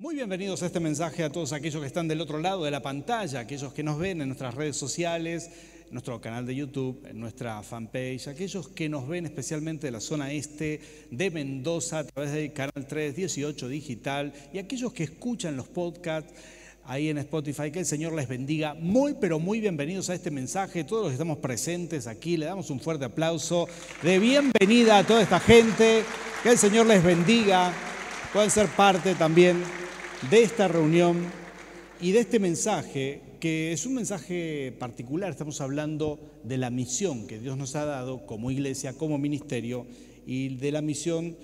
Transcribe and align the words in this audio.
Muy 0.00 0.14
bienvenidos 0.14 0.62
a 0.62 0.66
este 0.66 0.80
mensaje 0.80 1.22
a 1.22 1.30
todos 1.30 1.52
aquellos 1.52 1.82
que 1.82 1.86
están 1.86 2.08
del 2.08 2.22
otro 2.22 2.38
lado 2.38 2.64
de 2.64 2.70
la 2.70 2.80
pantalla, 2.80 3.40
aquellos 3.40 3.74
que 3.74 3.82
nos 3.82 3.98
ven 3.98 4.22
en 4.22 4.28
nuestras 4.28 4.54
redes 4.54 4.74
sociales, 4.78 5.50
nuestro 5.90 6.18
canal 6.22 6.46
de 6.46 6.54
YouTube, 6.54 7.06
nuestra 7.12 7.62
fanpage, 7.62 8.26
aquellos 8.26 8.68
que 8.68 8.88
nos 8.88 9.06
ven 9.06 9.26
especialmente 9.26 9.88
de 9.88 9.90
la 9.90 10.00
zona 10.00 10.32
este 10.32 10.80
de 11.10 11.30
Mendoza 11.30 11.98
a 11.98 12.04
través 12.04 12.32
del 12.32 12.50
canal 12.54 12.86
318 12.88 13.68
digital 13.68 14.32
y 14.54 14.58
aquellos 14.58 14.90
que 14.94 15.04
escuchan 15.04 15.54
los 15.54 15.68
podcasts 15.68 16.32
ahí 16.84 17.10
en 17.10 17.18
Spotify. 17.18 17.70
Que 17.70 17.80
el 17.80 17.86
Señor 17.86 18.14
les 18.14 18.26
bendiga. 18.26 18.72
Muy, 18.72 19.16
pero 19.20 19.38
muy 19.38 19.60
bienvenidos 19.60 20.08
a 20.08 20.14
este 20.14 20.30
mensaje. 20.30 20.82
Todos 20.82 21.02
los 21.02 21.10
que 21.10 21.16
estamos 21.16 21.36
presentes 21.40 22.06
aquí, 22.06 22.38
le 22.38 22.46
damos 22.46 22.70
un 22.70 22.80
fuerte 22.80 23.04
aplauso 23.04 23.68
de 24.02 24.18
bienvenida 24.18 24.96
a 24.96 25.06
toda 25.06 25.20
esta 25.20 25.40
gente. 25.40 26.04
Que 26.42 26.52
el 26.52 26.56
Señor 26.56 26.86
les 26.86 27.04
bendiga. 27.04 27.70
Pueden 28.32 28.50
ser 28.50 28.66
parte 28.68 29.14
también 29.14 29.79
de 30.28 30.42
esta 30.42 30.68
reunión 30.68 31.24
y 32.00 32.12
de 32.12 32.20
este 32.20 32.38
mensaje, 32.38 33.22
que 33.40 33.72
es 33.72 33.86
un 33.86 33.94
mensaje 33.94 34.76
particular. 34.78 35.30
Estamos 35.30 35.62
hablando 35.62 36.20
de 36.44 36.58
la 36.58 36.68
misión 36.68 37.26
que 37.26 37.38
Dios 37.38 37.56
nos 37.56 37.74
ha 37.74 37.86
dado 37.86 38.26
como 38.26 38.50
iglesia, 38.50 38.92
como 38.92 39.16
ministerio, 39.16 39.86
y 40.26 40.56
de 40.56 40.72
la 40.72 40.82
misión 40.82 41.38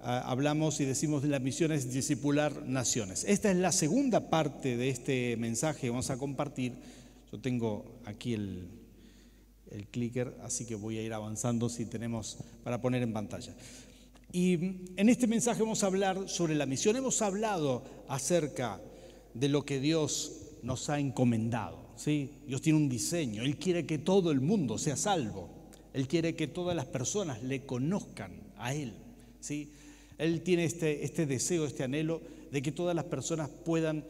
ah, 0.00 0.22
hablamos 0.26 0.80
y 0.80 0.84
decimos 0.84 1.22
de 1.22 1.28
la 1.28 1.40
misión 1.40 1.72
es 1.72 1.92
discipular 1.92 2.64
naciones. 2.66 3.24
Esta 3.24 3.50
es 3.50 3.56
la 3.56 3.72
segunda 3.72 4.30
parte 4.30 4.76
de 4.76 4.90
este 4.90 5.36
mensaje 5.36 5.82
que 5.82 5.90
vamos 5.90 6.10
a 6.10 6.16
compartir. 6.16 6.74
Yo 7.32 7.40
tengo 7.40 8.00
aquí 8.04 8.34
el, 8.34 8.68
el 9.72 9.88
clicker, 9.88 10.36
así 10.44 10.66
que 10.66 10.76
voy 10.76 10.98
a 10.98 11.02
ir 11.02 11.12
avanzando 11.12 11.68
si 11.68 11.84
tenemos 11.84 12.38
para 12.62 12.80
poner 12.80 13.02
en 13.02 13.12
pantalla. 13.12 13.52
Y 14.34 14.54
en 14.96 15.08
este 15.08 15.28
mensaje 15.28 15.62
vamos 15.62 15.84
a 15.84 15.86
hablar 15.86 16.28
sobre 16.28 16.56
la 16.56 16.66
misión. 16.66 16.96
Hemos 16.96 17.22
hablado 17.22 17.84
acerca 18.08 18.80
de 19.32 19.48
lo 19.48 19.64
que 19.64 19.78
Dios 19.78 20.32
nos 20.64 20.90
ha 20.90 20.98
encomendado. 20.98 21.78
Dios 22.04 22.60
tiene 22.60 22.80
un 22.80 22.88
diseño. 22.88 23.44
Él 23.44 23.56
quiere 23.58 23.86
que 23.86 23.98
todo 23.98 24.32
el 24.32 24.40
mundo 24.40 24.76
sea 24.76 24.96
salvo. 24.96 25.48
Él 25.92 26.08
quiere 26.08 26.34
que 26.34 26.48
todas 26.48 26.74
las 26.74 26.86
personas 26.86 27.44
le 27.44 27.64
conozcan 27.64 28.32
a 28.56 28.74
Él. 28.74 28.94
Él 30.18 30.40
tiene 30.42 30.64
este, 30.64 31.04
este 31.04 31.26
deseo, 31.26 31.64
este 31.64 31.84
anhelo 31.84 32.20
de 32.50 32.60
que 32.60 32.72
todas 32.72 32.96
las 32.96 33.04
personas 33.04 33.48
puedan 33.64 34.04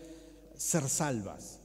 ser 0.57 0.89
salvas. 0.89 1.61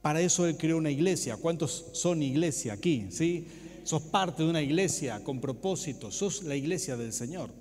Para 0.00 0.22
eso 0.22 0.46
Él 0.46 0.56
creó 0.56 0.78
una 0.78 0.90
iglesia. 0.90 1.36
¿Cuántos 1.36 1.84
son 1.92 2.22
iglesia 2.22 2.72
aquí? 2.72 3.08
¿Sí? 3.10 3.46
Sos 3.84 4.00
parte 4.00 4.42
de 4.42 4.48
una 4.48 4.62
iglesia 4.62 5.22
con 5.22 5.38
propósito. 5.38 6.10
Sos 6.10 6.44
la 6.44 6.56
iglesia 6.56 6.96
del 6.96 7.12
Señor 7.12 7.59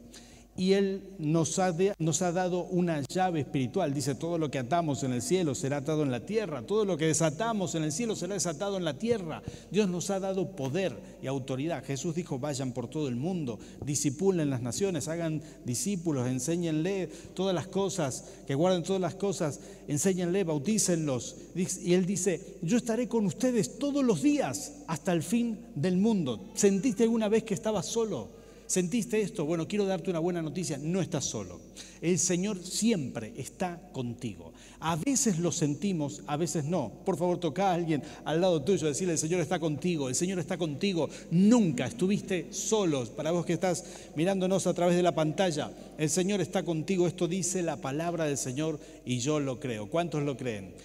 y 0.59 0.73
Él 0.73 1.03
nos 1.19 1.57
ha, 1.57 1.71
dado 1.71 2.65
una 2.65 3.01
llave 3.07 3.39
espiritual. 3.39 3.93
Dice, 3.93 4.13
todo 4.13 4.37
lo 4.37 4.51
que 4.51 4.59
atamos 4.59 5.03
en 5.03 5.13
el 5.13 5.21
cielo 5.21 5.55
será 5.55 5.77
atado 5.77 6.03
en 6.03 6.11
la 6.11 6.25
tierra, 6.25 6.63
todo 6.63 6.83
lo 6.83 6.97
que 6.97 7.05
desatamos 7.05 7.75
en 7.75 7.83
el 7.83 7.93
cielo 7.93 8.13
será 8.13 8.33
desatado 8.33 8.75
en 8.75 8.83
la 8.83 8.97
tierra. 8.97 9.41
Dios 9.71 9.87
nos 9.87 10.09
ha 10.09 10.19
dado 10.19 10.57
poder 10.57 10.99
y 11.23 11.27
autoridad. 11.27 11.85
Jesús 11.85 12.13
dijo, 12.13 12.39
vayan 12.39 12.73
por 12.73 12.89
todo 12.89 13.07
el 13.07 13.15
mundo, 13.15 13.57
disipulen 13.85 14.49
las 14.49 14.61
naciones, 14.61 15.07
hagan 15.07 15.41
discípulos, 15.63 16.27
enséñenle 16.27 17.07
todas 17.33 17.55
las 17.55 17.67
cosas, 17.67 18.25
que 18.45 18.53
guarden 18.53 18.83
todas 18.83 19.01
las 19.01 19.15
cosas, 19.15 19.61
enséñenle, 19.87 20.43
bautícenlos. 20.43 21.37
Y 21.55 21.93
Él 21.93 22.05
dice, 22.05 22.57
yo 22.63 22.75
estaré 22.75 23.07
con 23.07 23.25
ustedes 23.25 23.79
todos 23.79 24.03
los 24.03 24.21
días 24.21 24.73
hasta 24.87 25.13
el 25.13 25.23
fin 25.23 25.57
del 25.75 25.95
mundo. 25.95 26.49
¿Sentiste 26.53 27.03
alguna 27.03 27.29
vez 27.29 27.45
que 27.45 27.53
estabas 27.53 27.85
solo? 27.85 28.38
¿Sentiste 28.69 29.19
esto? 29.19 29.45
Bueno, 29.45 29.67
quiero 29.67 29.87
darte 29.87 30.11
una 30.11 30.19
buena 30.19 30.43
noticia, 30.43 30.77
no 30.79 31.01
estás 31.01 31.25
solo. 31.25 31.59
El 32.01 32.19
Señor 32.19 32.63
siempre 32.63 33.33
está 33.35 33.81
contigo. 33.91 34.53
A 34.79 34.95
veces 34.95 35.39
lo 35.39 35.51
sentimos, 35.51 36.21
a 36.27 36.37
veces 36.37 36.65
no. 36.65 36.91
Por 37.03 37.17
favor, 37.17 37.39
toca 37.39 37.71
a 37.71 37.73
alguien 37.73 38.03
al 38.25 38.41
lado 38.41 38.61
tuyo, 38.61 38.85
decirle, 38.85 39.13
el 39.13 39.17
Señor 39.17 39.41
está 39.41 39.57
contigo, 39.57 40.07
el 40.07 40.13
Señor 40.13 40.37
está 40.37 40.59
contigo. 40.59 41.09
Nunca 41.31 41.87
estuviste 41.87 42.53
solos. 42.53 43.09
Para 43.09 43.31
vos 43.31 43.43
que 43.43 43.53
estás 43.53 43.85
mirándonos 44.15 44.67
a 44.67 44.73
través 44.75 44.95
de 44.95 45.01
la 45.01 45.15
pantalla, 45.15 45.71
el 45.97 46.11
Señor 46.11 46.39
está 46.39 46.61
contigo. 46.61 47.07
Esto 47.07 47.27
dice 47.27 47.63
la 47.63 47.77
palabra 47.77 48.25
del 48.25 48.37
Señor 48.37 48.79
y 49.03 49.17
yo 49.17 49.39
lo 49.39 49.59
creo. 49.59 49.89
¿Cuántos 49.89 50.21
lo 50.21 50.37
creen? 50.37 50.75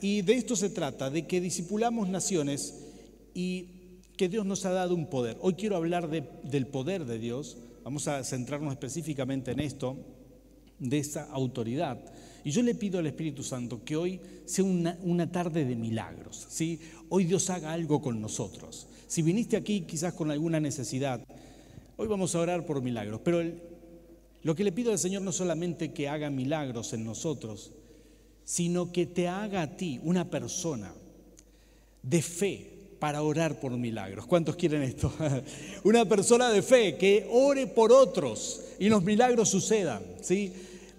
Y 0.00 0.22
de 0.22 0.32
esto 0.32 0.56
se 0.56 0.70
trata, 0.70 1.10
de 1.10 1.26
que 1.26 1.42
disipulamos 1.42 2.08
naciones 2.08 2.76
y 3.34 3.75
que 4.16 4.28
Dios 4.28 4.46
nos 4.46 4.64
ha 4.64 4.70
dado 4.70 4.94
un 4.94 5.06
poder. 5.06 5.36
Hoy 5.40 5.54
quiero 5.54 5.76
hablar 5.76 6.08
del 6.08 6.66
poder 6.66 7.04
de 7.04 7.18
Dios, 7.18 7.58
vamos 7.84 8.08
a 8.08 8.24
centrarnos 8.24 8.72
específicamente 8.72 9.52
en 9.52 9.60
esto, 9.60 9.96
de 10.78 10.98
esa 10.98 11.24
autoridad. 11.30 11.98
Y 12.44 12.50
yo 12.50 12.62
le 12.62 12.74
pido 12.74 12.98
al 12.98 13.06
Espíritu 13.06 13.42
Santo 13.42 13.84
que 13.84 13.96
hoy 13.96 14.20
sea 14.44 14.64
una, 14.64 15.32
tarde 15.32 15.64
de 15.64 15.74
milagros, 15.74 16.46
¿sí? 16.48 16.80
Hoy 17.08 17.24
Dios 17.24 17.50
haga 17.50 17.72
algo 17.72 18.00
con 18.00 18.20
nosotros. 18.20 18.86
Si 19.06 19.22
viniste 19.22 19.56
aquí 19.56 19.82
quizás 19.82 20.14
con 20.14 20.30
alguna 20.30 20.60
necesidad, 20.60 21.24
hoy 21.96 22.06
vamos 22.06 22.34
a 22.34 22.40
orar 22.40 22.64
por 22.64 22.82
milagros, 22.82 23.20
pero 23.24 23.42
lo 24.42 24.54
que 24.54 24.64
le 24.64 24.72
pido 24.72 24.92
al 24.92 24.98
Señor 24.98 25.22
no 25.22 25.32
solamente 25.32 25.92
que 25.92 26.08
haga 26.08 26.30
milagros 26.30 26.92
en 26.92 27.04
nosotros, 27.04 27.72
sino 28.44 28.92
que 28.92 29.06
te 29.06 29.26
haga 29.26 29.62
a 29.62 29.76
ti 29.76 30.00
una 30.04 30.30
persona 30.30 30.94
de 32.02 32.22
fe, 32.22 32.75
para 32.98 33.22
orar 33.22 33.60
por 33.60 33.72
milagros. 33.72 34.26
¿Cuántos 34.26 34.56
quieren 34.56 34.82
esto? 34.82 35.12
Una 35.84 36.04
persona 36.04 36.50
de 36.50 36.62
fe 36.62 36.96
que 36.96 37.26
ore 37.30 37.66
por 37.66 37.92
otros 37.92 38.62
y 38.78 38.88
los 38.88 39.02
milagros 39.02 39.48
sucedan. 39.48 40.02
¿sí? 40.20 40.52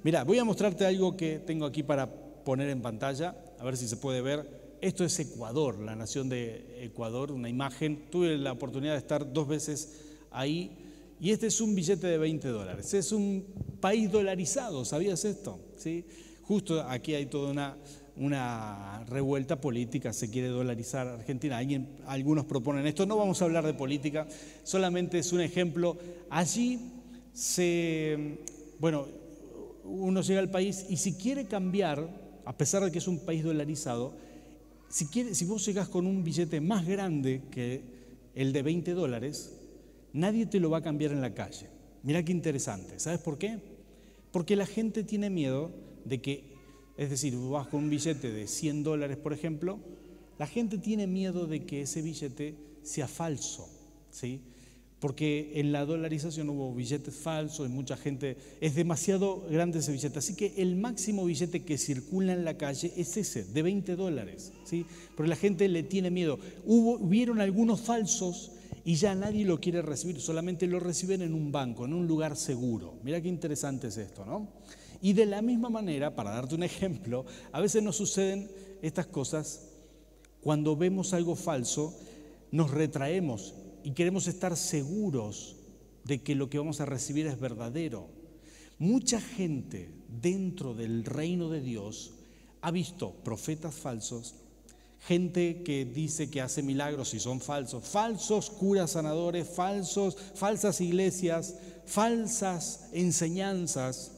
Mira, 0.03 0.23
voy 0.23 0.39
a 0.39 0.43
mostrarte 0.43 0.85
algo 0.85 1.17
que 1.17 1.39
tengo 1.39 1.65
aquí 1.65 1.83
para 1.83 2.09
poner 2.43 2.69
en 2.69 2.81
pantalla, 2.81 3.35
a 3.59 3.65
ver 3.65 3.77
si 3.77 3.87
se 3.87 3.97
puede 3.97 4.21
ver. 4.21 4.77
Esto 4.79 5.03
es 5.03 5.19
Ecuador, 5.19 5.79
la 5.79 5.95
nación 5.95 6.29
de 6.29 6.83
Ecuador, 6.83 7.31
una 7.31 7.49
imagen. 7.49 8.09
Tuve 8.11 8.37
la 8.37 8.51
oportunidad 8.51 8.93
de 8.93 8.99
estar 8.99 9.33
dos 9.33 9.47
veces 9.47 10.01
ahí 10.31 10.71
y 11.19 11.31
este 11.31 11.47
es 11.47 11.59
un 11.61 11.73
billete 11.73 12.05
de 12.07 12.17
20 12.17 12.47
dólares. 12.49 12.93
Es 12.93 13.11
un 13.11 13.43
país 13.81 14.11
dolarizado, 14.11 14.85
¿sabías 14.85 15.25
esto? 15.25 15.59
¿Sí? 15.75 16.05
Justo 16.43 16.81
aquí 16.83 17.15
hay 17.15 17.25
toda 17.25 17.49
una 17.49 17.75
una 18.19 19.03
revuelta 19.07 19.59
política, 19.61 20.13
se 20.13 20.29
quiere 20.29 20.47
dolarizar 20.47 21.07
Argentina. 21.07 21.57
Alguien, 21.57 21.87
algunos 22.05 22.45
proponen 22.45 22.85
esto, 22.87 23.05
no 23.05 23.17
vamos 23.17 23.41
a 23.41 23.45
hablar 23.45 23.65
de 23.65 23.73
política, 23.73 24.27
solamente 24.63 25.19
es 25.19 25.31
un 25.31 25.41
ejemplo. 25.41 25.97
Allí 26.29 26.79
se, 27.33 28.39
bueno, 28.79 29.07
uno 29.83 30.21
llega 30.21 30.39
al 30.39 30.49
país 30.49 30.85
y 30.89 30.97
si 30.97 31.13
quiere 31.13 31.45
cambiar, 31.45 32.07
a 32.45 32.57
pesar 32.57 32.83
de 32.83 32.91
que 32.91 32.97
es 32.97 33.07
un 33.07 33.19
país 33.19 33.43
dolarizado, 33.43 34.13
si, 34.89 35.05
si 35.05 35.45
vos 35.45 35.65
llegas 35.65 35.89
con 35.89 36.07
un 36.07 36.23
billete 36.23 36.61
más 36.61 36.85
grande 36.85 37.41
que 37.51 37.81
el 38.35 38.53
de 38.53 38.61
20 38.61 38.93
dólares, 38.93 39.53
nadie 40.13 40.45
te 40.45 40.59
lo 40.59 40.69
va 40.69 40.79
a 40.79 40.83
cambiar 40.83 41.11
en 41.11 41.21
la 41.21 41.33
calle. 41.33 41.67
Mira 42.03 42.23
qué 42.23 42.31
interesante. 42.31 42.99
¿Sabes 42.99 43.19
por 43.19 43.37
qué? 43.37 43.59
Porque 44.31 44.55
la 44.55 44.65
gente 44.65 45.03
tiene 45.03 45.29
miedo 45.29 45.71
de 46.05 46.21
que 46.21 46.56
es 46.97 47.09
decir, 47.09 47.37
vas 47.37 47.67
con 47.67 47.83
un 47.83 47.89
billete 47.89 48.31
de 48.31 48.47
100 48.47 48.83
dólares, 48.83 49.17
por 49.17 49.31
ejemplo, 49.31 49.79
la 50.39 50.47
gente 50.47 50.77
tiene 50.77 51.07
miedo 51.07 51.47
de 51.47 51.65
que 51.65 51.81
ese 51.81 52.01
billete 52.01 52.55
sea 52.83 53.07
falso, 53.07 53.69
¿sí? 54.11 54.41
Porque 54.99 55.51
en 55.55 55.71
la 55.71 55.85
dolarización 55.85 56.49
hubo 56.49 56.73
billetes 56.73 57.13
falsos 57.15 57.67
y 57.67 57.71
mucha 57.71 57.97
gente, 57.97 58.35
es 58.61 58.73
demasiado 58.73 59.45
grande 59.49 59.79
ese 59.79 59.91
billete. 59.91 60.17
Así 60.17 60.35
que 60.35 60.53
el 60.57 60.75
máximo 60.75 61.23
billete 61.23 61.63
que 61.63 61.77
circula 61.77 62.33
en 62.33 62.43
la 62.43 62.57
calle 62.57 62.91
es 62.97 63.15
ese, 63.15 63.43
de 63.43 63.61
20 63.61 63.95
dólares, 63.95 64.53
¿sí? 64.63 64.85
Porque 65.15 65.29
la 65.29 65.35
gente 65.35 65.67
le 65.67 65.83
tiene 65.83 66.09
miedo. 66.09 66.39
Hubo, 66.65 66.97
hubieron 66.97 67.41
algunos 67.41 67.81
falsos 67.81 68.51
y 68.85 68.95
ya 68.95 69.13
nadie 69.13 69.45
lo 69.45 69.59
quiere 69.59 69.83
recibir, 69.83 70.19
solamente 70.19 70.65
lo 70.65 70.79
reciben 70.79 71.21
en 71.21 71.33
un 71.33 71.51
banco, 71.51 71.85
en 71.85 71.93
un 71.93 72.07
lugar 72.07 72.35
seguro. 72.35 72.95
Mira 73.03 73.21
qué 73.21 73.27
interesante 73.27 73.87
es 73.87 73.97
esto, 73.97 74.25
¿no? 74.25 74.47
Y 75.01 75.13
de 75.13 75.25
la 75.25 75.41
misma 75.41 75.69
manera, 75.69 76.15
para 76.15 76.31
darte 76.31 76.55
un 76.55 76.63
ejemplo, 76.63 77.25
a 77.51 77.61
veces 77.61 77.83
nos 77.83 77.97
suceden 77.97 78.49
estas 78.81 79.07
cosas 79.07 79.69
cuando 80.41 80.75
vemos 80.75 81.13
algo 81.13 81.35
falso, 81.35 81.93
nos 82.51 82.71
retraemos 82.71 83.53
y 83.83 83.91
queremos 83.91 84.27
estar 84.27 84.55
seguros 84.55 85.55
de 86.03 86.21
que 86.21 86.35
lo 86.35 86.49
que 86.49 86.57
vamos 86.57 86.79
a 86.79 86.85
recibir 86.85 87.27
es 87.27 87.39
verdadero. 87.39 88.07
Mucha 88.79 89.19
gente 89.19 89.89
dentro 90.21 90.73
del 90.73 91.03
reino 91.03 91.49
de 91.49 91.61
Dios 91.61 92.13
ha 92.61 92.71
visto 92.71 93.11
profetas 93.23 93.75
falsos, 93.75 94.35
gente 94.99 95.63
que 95.63 95.85
dice 95.85 96.29
que 96.29 96.41
hace 96.41 96.63
milagros 96.63 97.13
y 97.13 97.19
son 97.19 97.41
falsos, 97.41 97.85
falsos 97.85 98.49
curas 98.49 98.91
sanadores, 98.91 99.47
falsos, 99.47 100.15
falsas 100.35 100.79
iglesias, 100.81 101.55
falsas 101.85 102.89
enseñanzas 102.93 104.16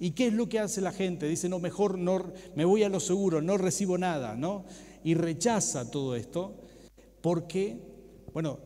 ¿Y 0.00 0.12
qué 0.12 0.28
es 0.28 0.32
lo 0.32 0.48
que 0.48 0.58
hace 0.58 0.80
la 0.80 0.92
gente? 0.92 1.28
Dice, 1.28 1.48
no, 1.48 1.58
mejor 1.58 1.98
no, 1.98 2.32
me 2.54 2.64
voy 2.64 2.82
a 2.82 2.88
lo 2.88 3.00
seguro, 3.00 3.42
no 3.42 3.56
recibo 3.58 3.98
nada, 3.98 4.36
¿no? 4.36 4.64
Y 5.02 5.14
rechaza 5.14 5.90
todo 5.90 6.16
esto 6.16 6.56
porque, 7.20 7.78
bueno, 8.32 8.58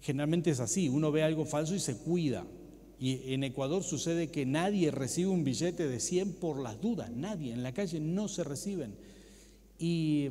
generalmente 0.00 0.50
es 0.50 0.60
así, 0.60 0.88
uno 0.88 1.12
ve 1.12 1.22
algo 1.22 1.44
falso 1.44 1.74
y 1.74 1.80
se 1.80 1.96
cuida. 1.96 2.44
Y 2.98 3.32
en 3.32 3.44
Ecuador 3.44 3.82
sucede 3.82 4.28
que 4.28 4.46
nadie 4.46 4.90
recibe 4.90 5.30
un 5.30 5.44
billete 5.44 5.88
de 5.88 5.98
100 5.98 6.34
por 6.34 6.60
las 6.60 6.80
dudas, 6.80 7.10
nadie, 7.10 7.52
en 7.52 7.62
la 7.62 7.72
calle 7.72 8.00
no 8.00 8.28
se 8.28 8.44
reciben. 8.44 8.94
Y, 9.78 10.28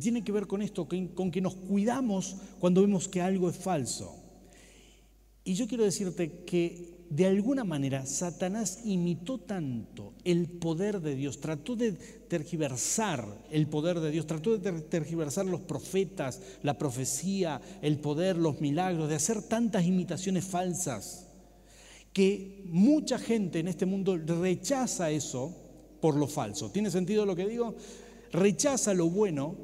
tiene 0.00 0.22
que 0.22 0.32
ver 0.32 0.46
con 0.46 0.60
esto, 0.60 0.86
con 1.14 1.30
que 1.30 1.40
nos 1.40 1.54
cuidamos 1.54 2.36
cuando 2.60 2.82
vemos 2.82 3.08
que 3.08 3.22
algo 3.22 3.48
es 3.48 3.56
falso. 3.56 4.14
Y 5.44 5.54
yo 5.54 5.66
quiero 5.66 5.82
decirte 5.82 6.44
que 6.44 6.97
de 7.10 7.26
alguna 7.26 7.64
manera 7.64 8.04
Satanás 8.04 8.80
imitó 8.84 9.38
tanto 9.38 10.12
el 10.24 10.46
poder 10.46 11.00
de 11.00 11.14
Dios, 11.14 11.40
trató 11.40 11.74
de 11.74 11.92
tergiversar 11.92 13.26
el 13.50 13.66
poder 13.66 14.00
de 14.00 14.10
Dios, 14.10 14.26
trató 14.26 14.58
de 14.58 14.72
tergiversar 14.82 15.46
los 15.46 15.62
profetas, 15.62 16.40
la 16.62 16.76
profecía, 16.76 17.60
el 17.80 17.98
poder, 17.98 18.36
los 18.36 18.60
milagros, 18.60 19.08
de 19.08 19.14
hacer 19.14 19.42
tantas 19.42 19.86
imitaciones 19.86 20.44
falsas, 20.44 21.26
que 22.12 22.64
mucha 22.66 23.18
gente 23.18 23.60
en 23.60 23.68
este 23.68 23.86
mundo 23.86 24.16
rechaza 24.16 25.10
eso 25.10 25.56
por 26.00 26.14
lo 26.14 26.26
falso. 26.26 26.70
¿Tiene 26.70 26.90
sentido 26.90 27.24
lo 27.24 27.36
que 27.36 27.46
digo? 27.46 27.74
Rechaza 28.32 28.92
lo 28.92 29.08
bueno 29.08 29.54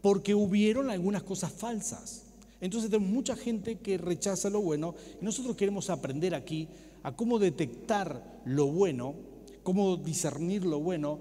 porque 0.00 0.34
hubieron 0.34 0.90
algunas 0.90 1.22
cosas 1.22 1.52
falsas. 1.52 2.31
Entonces 2.62 2.90
tenemos 2.90 3.12
mucha 3.12 3.34
gente 3.34 3.80
que 3.80 3.98
rechaza 3.98 4.48
lo 4.48 4.62
bueno 4.62 4.94
y 5.20 5.24
nosotros 5.24 5.56
queremos 5.56 5.90
aprender 5.90 6.32
aquí 6.32 6.68
a 7.02 7.14
cómo 7.14 7.40
detectar 7.40 8.40
lo 8.44 8.66
bueno, 8.68 9.16
cómo 9.64 9.96
discernir 9.96 10.64
lo 10.64 10.78
bueno 10.78 11.18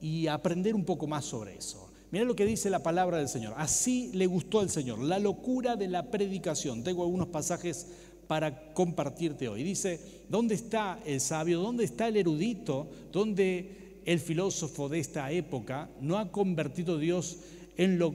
y 0.00 0.26
aprender 0.26 0.74
un 0.74 0.84
poco 0.84 1.06
más 1.06 1.24
sobre 1.24 1.56
eso. 1.56 1.88
Mira 2.10 2.24
lo 2.24 2.34
que 2.34 2.44
dice 2.44 2.68
la 2.68 2.82
palabra 2.82 3.18
del 3.18 3.28
Señor. 3.28 3.54
Así 3.56 4.10
le 4.12 4.26
gustó 4.26 4.58
al 4.58 4.70
Señor, 4.70 4.98
la 4.98 5.20
locura 5.20 5.76
de 5.76 5.86
la 5.86 6.10
predicación. 6.10 6.82
Tengo 6.82 7.04
algunos 7.04 7.28
pasajes 7.28 7.86
para 8.26 8.74
compartirte 8.74 9.48
hoy. 9.48 9.62
Dice, 9.62 10.24
¿dónde 10.28 10.56
está 10.56 10.98
el 11.06 11.20
sabio? 11.20 11.60
¿Dónde 11.60 11.84
está 11.84 12.08
el 12.08 12.16
erudito? 12.16 12.90
¿Dónde 13.12 14.00
el 14.04 14.18
filósofo 14.18 14.88
de 14.88 14.98
esta 14.98 15.30
época 15.30 15.88
no 16.00 16.18
ha 16.18 16.32
convertido 16.32 16.98
Dios 16.98 17.38
en 17.76 17.98
lo, 17.98 18.14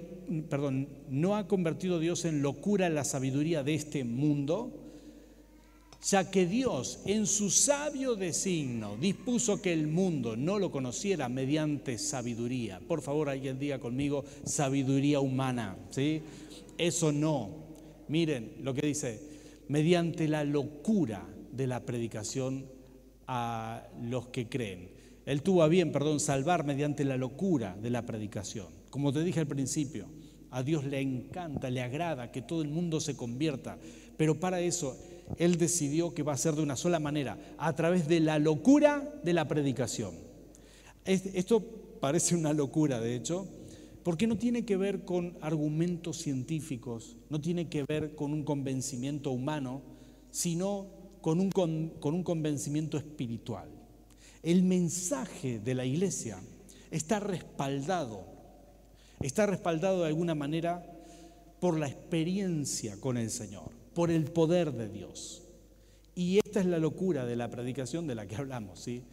perdón, 0.49 0.87
no 1.09 1.35
ha 1.35 1.47
convertido 1.47 1.99
Dios 1.99 2.25
en 2.25 2.41
locura 2.41 2.89
la 2.89 3.03
sabiduría 3.03 3.63
de 3.63 3.73
este 3.73 4.03
mundo, 4.03 4.83
ya 6.07 6.29
que 6.29 6.45
Dios 6.45 6.99
en 7.05 7.25
su 7.25 7.49
sabio 7.49 8.15
designio 8.15 8.97
dispuso 8.97 9.61
que 9.61 9.73
el 9.73 9.87
mundo 9.87 10.37
no 10.37 10.59
lo 10.59 10.71
conociera 10.71 11.27
mediante 11.27 11.97
sabiduría. 11.97 12.79
Por 12.87 13.01
favor, 13.01 13.29
alguien 13.29 13.57
diga 13.57 13.79
conmigo 13.79 14.23
sabiduría 14.45 15.19
humana, 15.19 15.75
¿sí? 15.89 16.21
Eso 16.77 17.11
no. 17.11 17.49
Miren 18.07 18.53
lo 18.61 18.73
que 18.73 18.85
dice, 18.85 19.19
mediante 19.67 20.27
la 20.27 20.43
locura 20.43 21.27
de 21.51 21.67
la 21.67 21.83
predicación 21.83 22.67
a 23.25 23.87
los 24.01 24.27
que 24.27 24.47
creen. 24.47 24.91
Él 25.25 25.41
tuvo 25.41 25.63
a 25.63 25.67
bien, 25.67 25.91
perdón, 25.91 26.19
salvar 26.19 26.63
mediante 26.63 27.03
la 27.03 27.17
locura 27.17 27.75
de 27.81 27.89
la 27.89 28.05
predicación. 28.05 28.76
Como 28.89 29.11
te 29.11 29.23
dije 29.23 29.39
al 29.39 29.47
principio, 29.47 30.07
a 30.51 30.63
Dios 30.63 30.85
le 30.85 31.01
encanta, 31.01 31.69
le 31.69 31.81
agrada 31.81 32.31
que 32.31 32.41
todo 32.41 32.61
el 32.61 32.69
mundo 32.69 32.99
se 32.99 33.15
convierta, 33.15 33.77
pero 34.15 34.39
para 34.39 34.61
eso 34.61 34.97
Él 35.37 35.57
decidió 35.57 36.13
que 36.13 36.23
va 36.23 36.33
a 36.33 36.37
ser 36.37 36.55
de 36.55 36.63
una 36.63 36.75
sola 36.75 36.99
manera, 36.99 37.37
a 37.57 37.75
través 37.75 38.07
de 38.07 38.19
la 38.19 38.39
locura 38.39 39.19
de 39.23 39.33
la 39.33 39.47
predicación. 39.47 40.15
Esto 41.05 41.61
parece 41.99 42.35
una 42.35 42.53
locura, 42.53 42.99
de 42.99 43.15
hecho, 43.15 43.47
porque 44.03 44.27
no 44.27 44.37
tiene 44.37 44.65
que 44.65 44.77
ver 44.77 45.03
con 45.03 45.37
argumentos 45.41 46.17
científicos, 46.17 47.17
no 47.29 47.41
tiene 47.41 47.67
que 47.67 47.83
ver 47.83 48.15
con 48.15 48.31
un 48.31 48.43
convencimiento 48.43 49.31
humano, 49.31 49.81
sino 50.31 50.87
con 51.21 51.39
un, 51.39 51.49
con 51.51 52.13
un 52.13 52.23
convencimiento 52.23 52.97
espiritual. 52.97 53.69
El 54.43 54.63
mensaje 54.63 55.59
de 55.59 55.73
la 55.75 55.85
iglesia 55.85 56.39
está 56.89 57.19
respaldado 57.19 58.36
Está 59.21 59.45
respaldado 59.45 60.01
de 60.01 60.07
alguna 60.07 60.35
manera 60.35 60.85
por 61.59 61.79
la 61.79 61.87
experiencia 61.87 62.99
con 62.99 63.17
el 63.17 63.31
Señor, 63.31 63.71
por 63.93 64.11
el 64.11 64.25
poder 64.25 64.73
de 64.73 64.89
Dios. 64.89 65.43
Y 66.13 66.37
esta 66.37 66.59
es 66.59 66.65
la 66.65 66.77
locura 66.77 67.25
de 67.25 67.35
la 67.35 67.49
predicación 67.49 68.07
de 68.07 68.15
la 68.15 68.27
que 68.27 68.35
hablamos. 68.35 68.79
¿sí? 68.79 69.03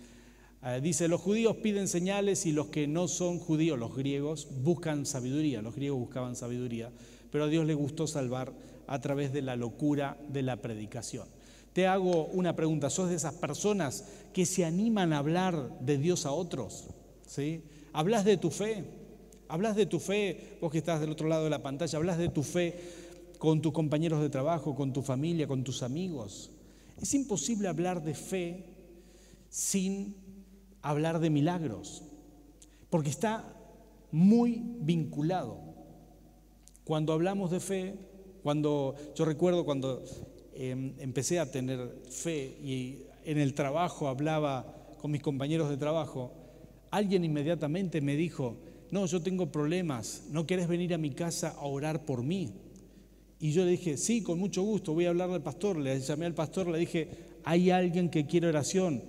Eh, 0.62 0.80
dice, 0.82 1.08
los 1.08 1.20
judíos 1.20 1.56
piden 1.56 1.88
señales 1.88 2.46
y 2.46 2.52
los 2.52 2.66
que 2.68 2.86
no 2.86 3.08
son 3.08 3.38
judíos, 3.38 3.78
los 3.78 3.96
griegos, 3.96 4.48
buscan 4.62 5.06
sabiduría. 5.06 5.62
Los 5.62 5.74
griegos 5.74 6.00
buscaban 6.00 6.36
sabiduría, 6.36 6.90
pero 7.30 7.44
a 7.44 7.48
Dios 7.48 7.66
le 7.66 7.74
gustó 7.74 8.06
salvar 8.06 8.52
a 8.86 9.00
través 9.00 9.32
de 9.32 9.42
la 9.42 9.56
locura 9.56 10.18
de 10.28 10.42
la 10.42 10.56
predicación. 10.56 11.28
Te 11.72 11.86
hago 11.86 12.26
una 12.26 12.54
pregunta, 12.54 12.88
¿sos 12.88 13.08
de 13.08 13.16
esas 13.16 13.34
personas 13.34 14.04
que 14.32 14.46
se 14.46 14.64
animan 14.64 15.12
a 15.12 15.18
hablar 15.18 15.78
de 15.80 15.98
Dios 15.98 16.24
a 16.24 16.32
otros? 16.32 16.88
¿Sí? 17.26 17.62
¿Hablas 17.92 18.24
de 18.24 18.36
tu 18.36 18.50
fe? 18.50 18.84
Hablas 19.54 19.76
de 19.76 19.86
tu 19.86 20.00
fe, 20.00 20.58
vos 20.60 20.72
que 20.72 20.78
estás 20.78 20.98
del 21.00 21.12
otro 21.12 21.28
lado 21.28 21.44
de 21.44 21.50
la 21.50 21.62
pantalla, 21.62 21.96
hablas 21.96 22.18
de 22.18 22.28
tu 22.28 22.42
fe 22.42 22.74
con 23.38 23.62
tus 23.62 23.72
compañeros 23.72 24.20
de 24.20 24.28
trabajo, 24.28 24.74
con 24.74 24.92
tu 24.92 25.00
familia, 25.00 25.46
con 25.46 25.62
tus 25.62 25.84
amigos. 25.84 26.50
Es 27.00 27.14
imposible 27.14 27.68
hablar 27.68 28.02
de 28.02 28.14
fe 28.14 28.64
sin 29.48 30.16
hablar 30.82 31.20
de 31.20 31.30
milagros, 31.30 32.02
porque 32.90 33.10
está 33.10 33.44
muy 34.10 34.60
vinculado. 34.80 35.60
Cuando 36.82 37.12
hablamos 37.12 37.52
de 37.52 37.60
fe, 37.60 37.94
cuando 38.42 38.96
yo 39.14 39.24
recuerdo 39.24 39.64
cuando 39.64 40.02
em, 40.54 40.94
empecé 40.98 41.38
a 41.38 41.48
tener 41.48 42.02
fe 42.10 42.58
y 42.60 43.06
en 43.24 43.38
el 43.38 43.54
trabajo 43.54 44.08
hablaba 44.08 44.66
con 45.00 45.12
mis 45.12 45.22
compañeros 45.22 45.70
de 45.70 45.76
trabajo, 45.76 46.32
alguien 46.90 47.24
inmediatamente 47.24 48.00
me 48.00 48.16
dijo, 48.16 48.56
no, 48.94 49.06
yo 49.06 49.20
tengo 49.20 49.50
problemas, 49.50 50.22
¿no 50.30 50.46
querés 50.46 50.68
venir 50.68 50.94
a 50.94 50.98
mi 50.98 51.10
casa 51.10 51.48
a 51.58 51.66
orar 51.66 52.04
por 52.04 52.22
mí? 52.22 52.52
Y 53.40 53.50
yo 53.50 53.64
le 53.64 53.72
dije, 53.72 53.96
sí, 53.96 54.22
con 54.22 54.38
mucho 54.38 54.62
gusto, 54.62 54.94
voy 54.94 55.06
a 55.06 55.08
hablarle 55.08 55.34
al 55.34 55.42
pastor. 55.42 55.76
Le 55.76 55.98
llamé 55.98 56.26
al 56.26 56.34
pastor, 56.34 56.68
le 56.68 56.78
dije, 56.78 57.08
hay 57.42 57.70
alguien 57.70 58.08
que 58.08 58.24
quiere 58.24 58.46
oración, 58.46 59.02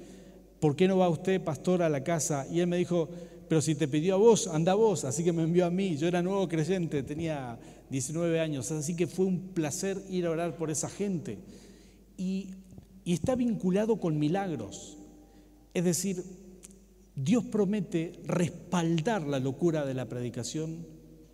¿por 0.59 0.75
qué 0.75 0.87
no 0.87 0.97
va 0.97 1.07
usted, 1.07 1.39
pastor, 1.39 1.83
a 1.83 1.89
la 1.89 2.03
casa? 2.03 2.47
Y 2.51 2.61
él 2.61 2.67
me 2.67 2.77
dijo, 2.77 3.07
pero 3.47 3.61
si 3.61 3.75
te 3.75 3.87
pidió 3.87 4.15
a 4.15 4.17
vos, 4.17 4.47
anda 4.47 4.73
vos, 4.73 5.05
así 5.05 5.23
que 5.23 5.31
me 5.31 5.43
envió 5.43 5.67
a 5.67 5.69
mí. 5.69 5.97
Yo 5.97 6.07
era 6.07 6.23
nuevo 6.23 6.49
creyente, 6.49 7.03
tenía 7.03 7.59
19 7.91 8.39
años, 8.39 8.71
así 8.71 8.95
que 8.95 9.05
fue 9.05 9.27
un 9.27 9.49
placer 9.49 10.01
ir 10.09 10.25
a 10.25 10.31
orar 10.31 10.57
por 10.57 10.71
esa 10.71 10.89
gente. 10.89 11.37
Y, 12.17 12.55
y 13.03 13.13
está 13.13 13.35
vinculado 13.35 13.97
con 13.97 14.17
milagros. 14.17 14.97
Es 15.75 15.83
decir, 15.83 16.23
Dios 17.15 17.45
promete 17.45 18.19
respaldar 18.25 19.25
la 19.25 19.39
locura 19.39 19.85
de 19.85 19.93
la 19.93 20.07
predicación 20.09 20.85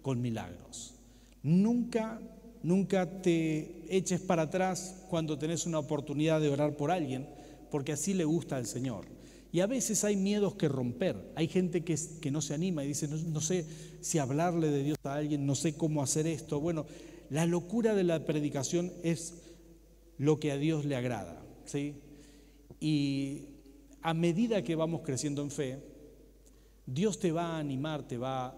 con 0.01 0.21
milagros. 0.21 0.95
Nunca, 1.43 2.21
nunca 2.61 3.21
te 3.21 3.85
eches 3.89 4.21
para 4.21 4.43
atrás 4.43 5.03
cuando 5.09 5.38
tenés 5.39 5.65
una 5.65 5.79
oportunidad 5.79 6.39
de 6.39 6.50
orar 6.50 6.77
por 6.77 6.91
alguien, 6.91 7.27
porque 7.71 7.93
así 7.93 8.13
le 8.13 8.25
gusta 8.25 8.57
al 8.57 8.67
Señor. 8.67 9.05
Y 9.51 9.59
a 9.59 9.67
veces 9.67 10.03
hay 10.03 10.15
miedos 10.15 10.55
que 10.55 10.69
romper. 10.69 11.17
Hay 11.35 11.47
gente 11.47 11.83
que, 11.83 11.97
no 12.31 12.41
se 12.41 12.53
anima 12.53 12.83
y 12.83 12.89
dice, 12.89 13.07
no, 13.07 13.17
no, 13.17 13.41
sé 13.41 13.65
si 14.00 14.17
hablarle 14.17 14.69
de 14.69 14.83
Dios 14.83 14.97
a 15.03 15.15
alguien, 15.15 15.45
no 15.45 15.55
sé 15.55 15.73
cómo 15.73 16.01
hacer 16.01 16.25
esto. 16.27 16.61
Bueno, 16.61 16.85
la 17.29 17.45
locura 17.45 17.95
de 17.95 18.03
la 18.03 18.25
predicación 18.25 18.93
es 19.03 19.33
lo 20.17 20.39
que 20.39 20.51
a 20.51 20.57
Dios 20.57 20.85
le 20.85 20.95
agrada. 20.95 21.43
¿sí? 21.65 21.95
Y 22.79 23.50
a 24.01 24.13
medida 24.13 24.63
que 24.63 24.75
vamos 24.75 25.01
creciendo 25.01 25.41
en 25.41 25.51
fe, 25.51 25.79
Dios 26.86 27.20
te 27.20 27.31
va 27.31 27.55
a 27.55 27.60
animar, 27.60 28.08
te 28.08 28.17
va 28.17 28.55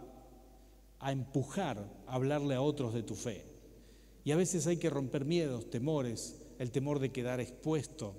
a 0.99 1.11
empujar 1.11 1.85
a 2.07 2.13
hablarle 2.13 2.55
a 2.55 2.61
otros 2.61 2.93
de 2.93 3.03
tu 3.03 3.15
fe. 3.15 3.45
Y 4.23 4.31
a 4.31 4.37
veces 4.37 4.67
hay 4.67 4.77
que 4.77 4.89
romper 4.89 5.25
miedos, 5.25 5.69
temores, 5.69 6.39
el 6.59 6.71
temor 6.71 6.99
de 6.99 7.11
quedar 7.11 7.41
expuesto. 7.41 8.15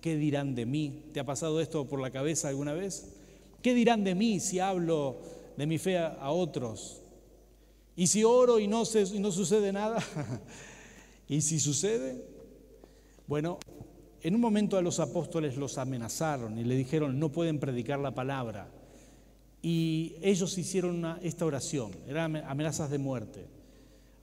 ¿Qué 0.00 0.16
dirán 0.16 0.54
de 0.54 0.66
mí? 0.66 1.06
¿Te 1.12 1.20
ha 1.20 1.24
pasado 1.24 1.60
esto 1.60 1.88
por 1.88 2.00
la 2.00 2.10
cabeza 2.10 2.48
alguna 2.48 2.72
vez? 2.72 3.14
¿Qué 3.62 3.74
dirán 3.74 4.04
de 4.04 4.14
mí 4.14 4.40
si 4.40 4.58
hablo 4.58 5.16
de 5.56 5.66
mi 5.66 5.78
fe 5.78 5.98
a, 5.98 6.30
otros? 6.30 7.00
¿Y 7.96 8.06
si 8.06 8.24
oro 8.24 8.60
y 8.60 8.68
no, 8.68 8.82
y 8.84 9.18
no 9.18 9.32
sucede 9.32 9.72
nada? 9.72 10.04
¿Y 11.28 11.40
si 11.40 11.58
sucede? 11.58 12.22
Bueno, 13.26 13.58
en 14.22 14.34
un 14.34 14.40
momento 14.40 14.76
a 14.76 14.82
los 14.82 15.00
apóstoles 15.00 15.56
los 15.56 15.78
amenazaron 15.78 16.58
y 16.58 16.64
le 16.64 16.76
dijeron, 16.76 17.18
no 17.18 17.30
pueden 17.30 17.58
predicar 17.58 17.98
la 17.98 18.14
palabra. 18.14 18.68
Y 19.62 20.14
ellos 20.22 20.56
hicieron 20.58 21.18
esta 21.22 21.44
oración, 21.44 21.92
eran 22.08 22.36
amenazas 22.36 22.90
de 22.90 22.98
muerte. 22.98 23.46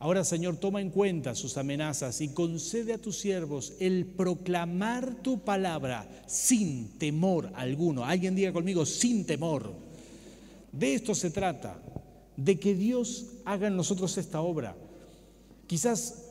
Ahora, 0.02 0.24
Señor, 0.24 0.56
toma 0.58 0.80
en 0.80 0.92
cuenta 0.92 1.36
sus 1.36 1.58
amenazas 1.58 2.22
y 2.22 2.30
concede 2.30 2.94
a 2.94 2.98
tus 2.98 3.18
siervos 3.18 3.74
el 3.80 4.06
proclamar 4.06 5.16
tu 5.16 5.40
palabra 5.40 6.08
sin 6.26 6.98
temor 6.98 7.52
alguno. 7.54 8.06
Alguien 8.06 8.36
diga 8.36 8.54
conmigo, 8.54 8.86
sin 8.86 9.26
temor. 9.26 9.74
De 10.72 10.94
esto 10.94 11.14
se 11.14 11.32
trata, 11.32 11.78
de 12.38 12.58
que 12.58 12.76
Dios 12.76 13.26
haga 13.44 13.68
en 13.68 13.76
nosotros 13.76 14.18
esta 14.18 14.40
obra. 14.40 14.76
Quizás 15.68 16.30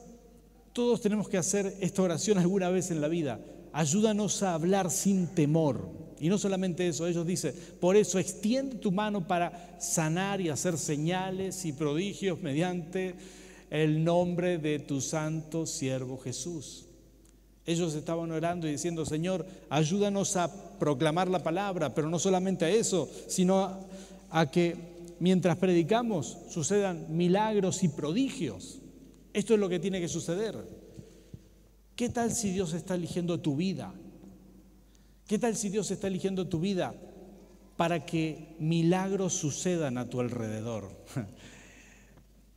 todos 0.72 1.02
tenemos 1.02 1.28
que 1.28 1.36
hacer 1.36 1.76
esta 1.80 2.02
oración 2.02 2.38
alguna 2.38 2.70
vez 2.70 2.90
en 2.90 3.02
la 3.02 3.08
vida, 3.08 3.38
ayúdanos 3.72 4.42
a 4.42 4.54
hablar 4.54 4.90
sin 4.90 5.28
temor. 5.28 5.88
Y 6.20 6.28
no 6.28 6.38
solamente 6.38 6.88
eso, 6.88 7.06
ellos 7.06 7.26
dicen, 7.26 7.54
por 7.80 7.96
eso 7.96 8.18
extiende 8.18 8.76
tu 8.76 8.90
mano 8.90 9.26
para 9.26 9.78
sanar 9.80 10.40
y 10.40 10.48
hacer 10.48 10.76
señales 10.76 11.64
y 11.64 11.72
prodigios 11.72 12.40
mediante 12.40 13.14
el 13.70 14.02
nombre 14.02 14.58
de 14.58 14.78
tu 14.80 15.00
santo 15.00 15.66
siervo 15.66 16.18
Jesús. 16.18 16.86
Ellos 17.66 17.94
estaban 17.94 18.30
orando 18.30 18.66
y 18.66 18.72
diciendo, 18.72 19.04
Señor, 19.04 19.44
ayúdanos 19.68 20.36
a 20.36 20.78
proclamar 20.78 21.28
la 21.28 21.42
palabra, 21.42 21.94
pero 21.94 22.08
no 22.08 22.18
solamente 22.18 22.64
a 22.64 22.70
eso, 22.70 23.10
sino 23.26 23.86
a, 24.30 24.50
que 24.50 25.14
mientras 25.20 25.58
predicamos 25.58 26.38
sucedan 26.48 27.06
milagros 27.10 27.84
y 27.84 27.88
prodigios. 27.88 28.78
Esto 29.34 29.52
es 29.52 29.60
lo 29.60 29.68
que 29.68 29.78
tiene 29.78 30.00
que 30.00 30.08
suceder. 30.08 30.56
¿Qué 31.98 32.08
tal 32.08 32.32
si 32.32 32.52
Dios 32.52 32.74
está 32.74 32.94
eligiendo 32.94 33.40
tu 33.40 33.56
vida? 33.56 33.92
¿Qué 35.26 35.36
tal 35.36 35.56
si 35.56 35.68
Dios 35.68 35.90
está 35.90 36.06
eligiendo 36.06 36.46
tu 36.46 36.60
vida 36.60 36.94
para 37.76 38.06
que 38.06 38.54
milagros 38.60 39.32
sucedan 39.32 39.98
a 39.98 40.08
tu 40.08 40.20
alrededor? 40.20 40.92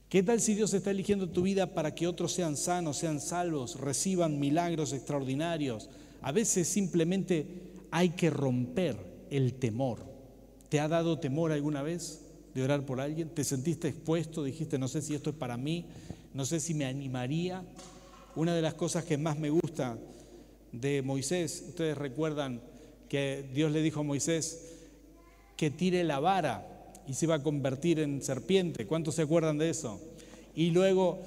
¿Qué 0.10 0.22
tal 0.22 0.42
si 0.42 0.54
Dios 0.54 0.76
está 0.76 0.92
eligiendo 0.92 1.28
tu 1.28 1.42
vida 1.42 1.74
para 1.74 1.96
que 1.96 2.06
otros 2.06 2.34
sean 2.34 2.56
sanos, 2.56 2.98
sean 2.98 3.20
salvos, 3.20 3.80
reciban 3.80 4.40
milagros 4.40 4.94
extraordinarios? 4.94 5.90
A 6.22 6.32
veces 6.32 6.68
simplemente 6.68 7.48
hay 7.90 8.10
que 8.10 8.30
romper 8.30 8.96
el 9.32 9.56
temor. 9.56 10.06
¿Te 10.70 10.80
ha 10.80 10.88
dado 10.88 11.18
temor 11.18 11.52
alguna 11.52 11.82
vez 11.82 12.22
de 12.54 12.62
orar 12.62 12.86
por 12.86 13.02
alguien? 13.02 13.30
¿Te 13.30 13.44
sentiste 13.44 13.88
expuesto? 13.88 14.44
Dijiste, 14.44 14.78
no 14.78 14.88
sé 14.88 15.02
si 15.02 15.16
esto 15.16 15.32
es 15.32 15.36
para 15.36 15.58
mí, 15.58 15.88
no 16.32 16.46
sé 16.46 16.60
si 16.60 16.76
me 16.76 16.86
animaría. 16.86 17.66
Una 18.36 18.56
de 18.56 18.62
las 18.62 18.76
cosas 18.76 19.04
que 19.04 19.18
más 19.18 19.38
me 19.38 19.50
gusta 19.50 19.98
de 20.72 21.02
Moisés. 21.02 21.66
Ustedes 21.68 21.98
recuerdan 21.98 22.62
que 23.10 23.50
Dios 23.54 23.72
le 23.72 23.82
dijo 23.82 24.00
a 24.00 24.04
Moisés 24.04 24.78
que 25.58 25.70
tire 25.70 26.06
la 26.06 26.20
vara 26.20 26.94
y 27.06 27.14
se 27.14 27.26
iba 27.26 27.36
a 27.36 27.44
convertir 27.44 28.00
en 28.00 28.22
serpiente. 28.22 28.88
¿Cuántos 28.88 29.16
se 29.16 29.24
acuerdan 29.24 29.58
de 29.58 29.70
eso? 29.70 30.00
Y 30.56 30.72
luego 30.72 31.20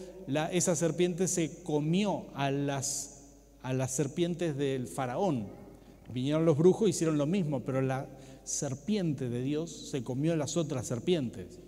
esa 0.53 0.75
serpiente 0.77 1.29
se 1.29 1.63
comió 1.63 2.27
a 2.35 2.51
las, 2.51 3.23
a 3.63 3.75
las 3.75 3.91
serpientes 3.91 4.57
del 4.57 4.87
faraón. 4.89 5.49
Vinieron 6.11 6.47
los 6.47 6.57
brujos, 6.57 6.89
hicieron 6.89 7.19
lo 7.19 7.27
mismo, 7.27 7.61
pero 7.61 7.83
la 7.83 8.09
serpiente 8.45 9.29
de 9.29 9.43
Dios 9.43 9.91
se 9.91 10.03
comió 10.03 10.33
a 10.33 10.37
las 10.37 10.57
otras 10.57 10.87
serpientes. 10.87 11.61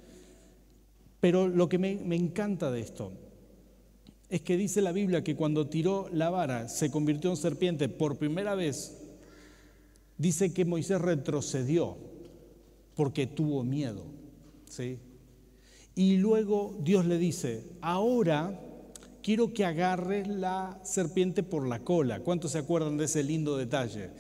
Pero 1.21 1.47
lo 1.47 1.69
que 1.69 1.79
me, 1.79 1.97
me 1.97 2.17
encanta 2.17 2.71
de 2.71 2.81
esto 2.81 3.13
es 4.29 4.41
que 4.43 4.57
dice 4.57 4.83
la 4.83 4.93
Biblia 4.93 5.23
que 5.23 5.37
cuando 5.37 5.69
tiró 5.69 6.09
la 6.13 6.31
vara 6.31 6.69
se 6.69 6.91
convirtió 6.91 7.31
en 7.31 7.37
serpiente 7.37 7.89
por 7.89 8.19
primera 8.19 8.55
vez, 8.55 8.97
dice 10.19 10.53
que 10.53 10.65
Moisés 10.65 11.01
retrocedió 11.01 11.97
porque 12.95 13.27
tuvo 13.27 13.63
miedo. 13.63 14.05
¿sí? 14.69 14.99
Y 15.95 16.17
luego 16.17 16.77
Dios 16.81 17.07
le 17.07 17.19
dice, 17.19 17.65
ahora 17.81 18.61
quiero 19.23 19.53
que 19.53 19.65
agarres 19.65 20.27
la 20.27 20.81
serpiente 20.83 21.43
por 21.43 21.69
la 21.69 21.81
cola. 21.81 22.21
¿Cuántos 22.21 22.53
se 22.53 22.59
acuerdan 22.59 22.97
de 22.97 23.05
ese 23.05 23.23
lindo 23.23 23.57
detalle? 23.57 24.11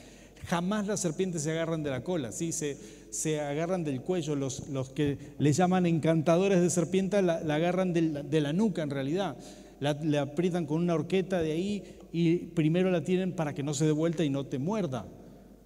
Jamás 0.47 0.87
las 0.87 1.01
serpientes 1.01 1.43
se 1.43 1.51
agarran 1.51 1.83
de 1.83 1.91
la 1.91 2.05
cola, 2.05 2.31
¿sí? 2.31 2.53
se, 2.53 2.77
se 3.11 3.41
agarran 3.41 3.83
del 3.83 4.03
cuello. 4.03 4.37
Los, 4.37 4.69
los, 4.69 4.91
que 4.91 5.19
le 5.39 5.53
llaman 5.53 5.87
encantadores 5.87 6.61
de 6.61 6.71
serpiente 6.71 7.21
la, 7.23 7.39
agarran 7.39 7.93
de 7.93 8.41
la 8.41 8.53
nuca 8.53 8.83
en 8.83 8.91
realidad 8.91 9.37
la, 9.81 9.93
le 9.95 10.19
aprietan 10.19 10.67
con 10.67 10.83
una 10.83 10.95
horqueta 10.95 11.41
de 11.41 11.53
ahí 11.53 11.83
y 12.13 12.37
primero 12.39 12.91
la 12.91 13.03
tienen 13.03 13.35
para 13.35 13.55
que 13.55 13.63
no 13.63 13.75
se 13.75 13.85
dé 13.85 13.93
vuelta 13.93 14.25
y 14.25 14.31
no 14.31 14.47
te 14.47 14.59
muerda. 14.59 15.07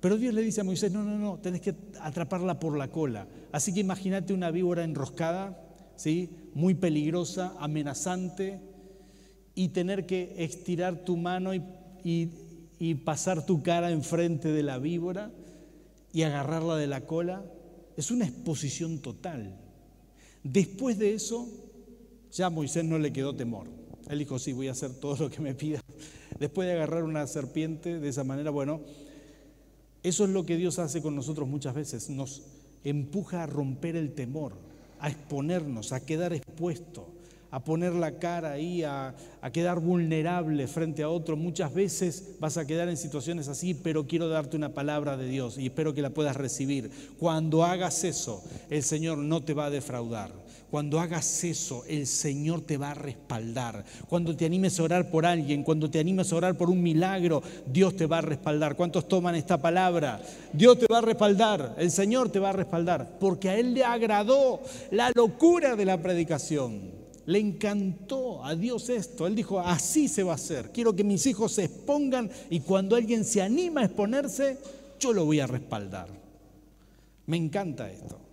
Pero 0.01 0.17
Dios 0.17 0.35
le 0.35 0.43
dice 0.43 0.63
a 0.63 0.65
Moisés, 0.65 0.91
no, 0.93 1.05
no, 1.05 1.19
no, 1.19 1.39
tenés 1.39 1.61
que 1.61 1.75
atraparla 2.01 2.59
por 2.59 2.77
la 2.77 2.89
cola. 2.89 3.29
Así 3.53 3.75
que 3.75 3.81
imagínate 3.81 4.33
una 4.33 4.51
víbora 4.51 4.83
enroscada, 4.83 5.63
¿sí? 5.97 6.31
muy 6.55 6.75
peligrosa, 6.75 7.55
amenazante, 7.59 8.61
y 9.55 9.69
tener 9.69 10.07
que 10.07 10.35
estirar 10.39 11.05
tu 11.05 11.17
mano 11.17 11.53
y, 11.55 11.63
y 12.03 12.95
pasar 12.95 13.45
tu 13.45 13.63
cara 13.63 13.91
enfrente 13.91 14.49
de 14.49 14.63
la 14.63 14.79
víbora 14.79 15.31
y 16.13 16.23
agarrarla 16.23 16.77
de 16.77 16.87
la 16.87 17.03
cola. 17.03 17.45
Es 17.97 18.11
una 18.11 18.25
exposición 18.25 19.01
total. 19.01 19.61
Después 20.43 20.99
de 20.99 21.13
eso, 21.13 21.47
ya 22.33 22.47
a 22.47 22.51
Moisés 22.51 22.85
no 22.85 22.99
le 22.99 23.13
quedó 23.13 23.37
temor. 23.37 23.80
Él 24.11 24.19
dijo, 24.19 24.41
sí, 24.41 24.53
voy 24.53 24.67
a 24.67 24.73
hacer 24.73 24.93
todo 24.93 25.17
lo 25.17 25.31
que 25.31 25.41
me 25.41 25.55
pida. 25.55 25.81
Después 26.39 26.67
de 26.67 26.75
agarrar 26.75 27.05
una 27.05 27.27
serpiente 27.29 28.01
de 28.01 28.09
esa 28.09 28.25
manera, 28.25 28.51
bueno, 28.51 28.81
eso 30.03 30.25
es 30.25 30.31
lo 30.31 30.45
que 30.45 30.57
Dios 30.57 30.81
hace 30.81 31.01
con 31.01 31.15
nosotros 31.15 31.47
muchas 31.47 31.75
veces. 31.75 32.11
Nos 32.11 32.43
empuja 32.83 33.45
a 33.45 33.47
romper 33.47 33.95
el 33.95 34.13
temor, 34.13 34.55
a 34.99 35.11
exponernos, 35.11 35.93
a 35.93 36.05
quedar 36.05 36.33
expuesto, 36.33 37.07
a 37.53 37.63
poner 37.63 37.93
la 37.93 38.19
cara 38.19 38.53
ahí, 38.53 38.83
a, 38.83 39.15
a, 39.41 39.53
quedar 39.53 39.79
vulnerable 39.79 40.67
frente 40.67 41.05
a 41.05 41.09
otro. 41.09 41.37
Muchas 41.37 41.73
veces 41.73 42.37
vas 42.41 42.57
a 42.57 42.67
quedar 42.67 42.89
en 42.89 42.97
situaciones 42.97 43.47
así, 43.47 43.75
pero 43.75 44.09
quiero 44.09 44.29
darte 44.29 44.57
una 44.57 44.75
palabra 44.75 45.17
de 45.17 45.29
Dios 45.29 45.57
y 45.57 45.67
espero 45.67 45.95
que 45.95 46.03
la 46.03 46.11
puedas 46.11 46.37
recibir. 46.37 46.91
Cuando 47.19 47.65
hagas 47.65 48.03
eso, 48.03 48.43
el 48.71 48.83
Señor 48.83 49.19
no 49.19 49.45
te 49.45 49.55
va 49.55 49.67
a 49.67 49.71
defraudar. 49.71 50.33
Cuando 50.71 51.01
hagas 51.01 51.43
eso, 51.43 51.85
el 51.89 52.07
Señor 52.07 52.61
te 52.61 52.77
va 52.77 52.93
a 52.93 52.95
respaldar. 52.95 53.85
Cuando 54.09 54.37
te 54.37 54.47
animes 54.47 54.79
a 54.79 54.85
orar 54.85 55.11
por 55.11 55.27
alguien, 55.27 55.65
cuando 55.65 55.91
te 55.91 55.99
animes 55.99 56.33
a 56.33 56.37
orar 56.37 56.57
por 56.57 56.71
un 56.71 56.81
milagro, 56.81 57.43
Dios 57.67 57.97
te 57.97 58.07
va 58.07 58.19
a 58.19 58.23
respaldar. 58.23 58.77
¿Cuántos 58.77 59.09
toman 59.09 59.35
esta 59.35 59.61
palabra? 59.61 60.23
Dios 60.53 60.79
te 60.79 60.87
va 60.87 60.99
a 60.99 61.03
respaldar, 61.03 61.75
el 61.77 61.91
Señor 61.91 62.31
te 62.31 62.39
va 62.39 62.51
a 62.51 62.53
respaldar, 62.53 63.19
porque 63.19 63.49
a 63.49 63.59
Él 63.59 63.75
le 63.75 63.85
agradó 63.85 64.61
la 64.93 65.11
locura 65.13 65.75
de 65.75 65.85
la 65.85 66.01
predicación. 66.01 66.93
Le 67.27 67.41
encantó 67.41 68.45
a 68.45 68.55
Dios 68.55 68.89
esto. 68.91 69.27
Él 69.27 69.35
dijo, 69.35 69.59
así 69.59 70.07
se 70.07 70.23
va 70.23 70.33
a 70.33 70.37
hacer. 70.37 70.71
Quiero 70.71 70.95
que 70.95 71.03
mis 71.03 71.27
hijos 71.27 71.53
se 71.53 71.65
expongan 71.65 72.31
y 72.49 72.61
cuando 72.61 72.95
alguien 72.95 73.25
se 73.25 73.43
anima 73.43 73.81
a 73.81 73.85
exponerse, 73.87 74.59
yo 75.01 75.13
lo 75.13 75.25
voy 75.25 75.41
a 75.41 75.49
respaldar. 75.49 76.09
Me 77.27 77.37
encanta 77.37 77.91
esto. 77.91 78.30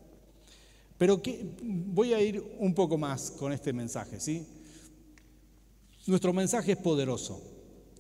Pero 0.97 1.21
voy 1.61 2.13
a 2.13 2.21
ir 2.21 2.43
un 2.59 2.73
poco 2.73 2.97
más 2.97 3.31
con 3.31 3.53
este 3.53 3.71
mensaje, 3.71 4.19
¿sí? 4.19 4.45
Nuestro 6.07 6.33
mensaje 6.33 6.71
es 6.71 6.77
poderoso, 6.77 7.41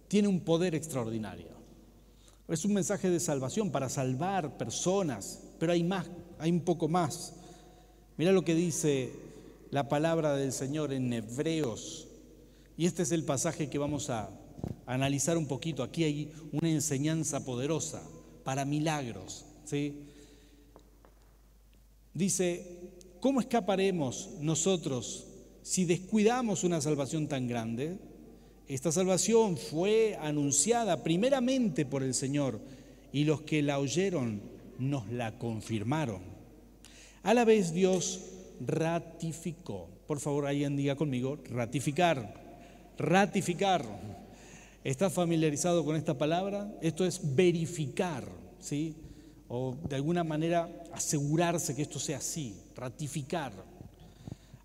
tiene 0.07 0.27
un 0.27 0.39
poder 0.39 0.73
extraordinario. 0.73 1.57
Es 2.47 2.63
un 2.63 2.73
mensaje 2.73 3.09
de 3.09 3.19
salvación 3.19 3.71
para 3.71 3.89
salvar 3.89 4.57
personas, 4.57 5.41
pero 5.59 5.73
hay 5.73 5.83
más, 5.83 6.07
hay 6.39 6.49
un 6.49 6.61
poco 6.61 6.87
más. 6.87 7.33
Mira 8.15 8.31
lo 8.31 8.45
que 8.45 8.55
dice 8.55 9.11
la 9.69 9.89
palabra 9.89 10.35
del 10.35 10.53
Señor 10.53 10.93
en 10.93 11.11
Hebreos. 11.11 12.07
Y 12.77 12.85
este 12.85 13.03
es 13.03 13.11
el 13.11 13.23
pasaje 13.23 13.69
que 13.69 13.77
vamos 13.77 14.09
a 14.09 14.29
analizar 14.85 15.37
un 15.37 15.47
poquito. 15.47 15.83
Aquí 15.83 16.03
hay 16.03 16.33
una 16.53 16.69
enseñanza 16.69 17.43
poderosa 17.43 18.01
para 18.43 18.63
milagros, 18.63 19.45
¿sí? 19.65 20.07
Dice, 22.13 22.76
¿cómo 23.19 23.39
escaparemos 23.39 24.29
nosotros 24.39 25.25
si 25.61 25.85
descuidamos 25.85 26.63
una 26.63 26.81
salvación 26.81 27.27
tan 27.27 27.47
grande? 27.47 27.97
Esta 28.67 28.91
salvación 28.91 29.57
fue 29.57 30.17
anunciada 30.19 31.03
primeramente 31.03 31.85
por 31.85 32.03
el 32.03 32.13
Señor 32.13 32.59
y 33.13 33.23
los 33.23 33.41
que 33.41 33.61
la 33.61 33.79
oyeron 33.79 34.41
nos 34.77 35.09
la 35.11 35.37
confirmaron. 35.37 36.21
A 37.23 37.33
la 37.33 37.45
vez 37.45 37.73
Dios 37.73 38.21
ratificó. 38.65 39.87
Por 40.07 40.19
favor, 40.19 40.47
alguien 40.47 40.75
diga 40.75 40.95
conmigo, 40.95 41.39
ratificar, 41.49 42.33
ratificar. 42.97 43.85
¿Estás 44.83 45.13
familiarizado 45.13 45.83
con 45.83 45.95
esta 45.95 46.17
palabra? 46.17 46.73
Esto 46.81 47.05
es 47.05 47.35
verificar, 47.35 48.27
¿sí? 48.59 48.95
O 49.49 49.75
de 49.87 49.95
alguna 49.95 50.23
manera 50.23 50.69
asegurarse 50.93 51.75
que 51.75 51.83
esto 51.83 51.99
sea 51.99 52.17
así, 52.17 52.55
ratificar. 52.75 53.53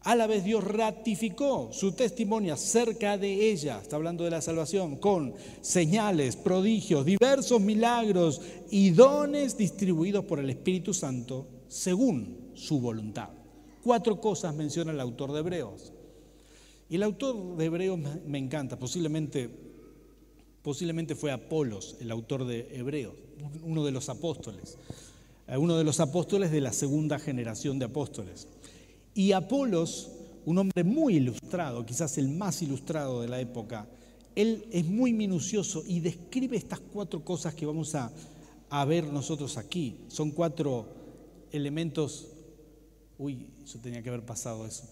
A 0.04 0.16
la 0.16 0.26
vez 0.26 0.42
Dios 0.42 0.64
ratificó 0.64 1.70
su 1.72 1.92
testimonio 1.92 2.54
acerca 2.54 3.16
de 3.16 3.50
ella, 3.52 3.78
está 3.80 3.94
hablando 3.94 4.24
de 4.24 4.30
la 4.30 4.40
salvación, 4.40 4.96
con 4.96 5.34
señales, 5.60 6.34
prodigios, 6.34 7.06
diversos 7.06 7.60
milagros 7.60 8.40
y 8.70 8.90
dones 8.90 9.56
distribuidos 9.56 10.24
por 10.24 10.40
el 10.40 10.50
Espíritu 10.50 10.92
Santo 10.92 11.46
según 11.68 12.50
su 12.54 12.80
voluntad. 12.80 13.28
Cuatro 13.84 14.20
cosas 14.20 14.54
menciona 14.56 14.90
el 14.90 15.00
autor 15.00 15.32
de 15.32 15.38
Hebreos. 15.38 15.92
Y 16.88 16.96
el 16.96 17.04
autor 17.04 17.56
de 17.56 17.64
Hebreos 17.64 18.00
me 18.26 18.38
encanta, 18.38 18.76
posiblemente, 18.76 19.48
posiblemente 20.62 21.14
fue 21.14 21.30
Apolos, 21.30 21.96
el 22.00 22.10
autor 22.10 22.44
de 22.44 22.68
Hebreos 22.76 23.14
uno 23.62 23.84
de 23.84 23.92
los 23.92 24.08
apóstoles, 24.08 24.78
eh, 25.48 25.56
uno 25.56 25.76
de 25.76 25.84
los 25.84 26.00
apóstoles 26.00 26.50
de 26.50 26.60
la 26.60 26.72
segunda 26.72 27.18
generación 27.18 27.78
de 27.78 27.86
apóstoles. 27.86 28.48
Y 29.14 29.32
Apolos, 29.32 30.10
un 30.46 30.58
hombre 30.58 30.84
muy 30.84 31.16
ilustrado, 31.16 31.84
quizás 31.84 32.18
el 32.18 32.28
más 32.28 32.62
ilustrado 32.62 33.20
de 33.20 33.28
la 33.28 33.40
época, 33.40 33.86
él 34.34 34.66
es 34.70 34.86
muy 34.86 35.12
minucioso 35.12 35.84
y 35.86 36.00
describe 36.00 36.56
estas 36.56 36.80
cuatro 36.80 37.22
cosas 37.24 37.54
que 37.54 37.66
vamos 37.66 37.94
a, 37.94 38.10
a 38.70 38.84
ver 38.84 39.04
nosotros 39.12 39.58
aquí. 39.58 39.98
Son 40.08 40.30
cuatro 40.30 40.86
elementos. 41.50 42.28
Uy, 43.18 43.50
yo 43.66 43.78
tenía 43.80 44.02
que 44.02 44.08
haber 44.08 44.24
pasado 44.24 44.66
eso. 44.66 44.84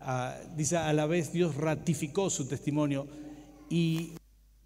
Ah, 0.00 0.38
dice, 0.56 0.76
a 0.76 0.92
la 0.92 1.06
vez 1.06 1.32
Dios 1.32 1.54
ratificó 1.56 2.30
su 2.30 2.46
testimonio 2.46 3.06
y 3.68 4.12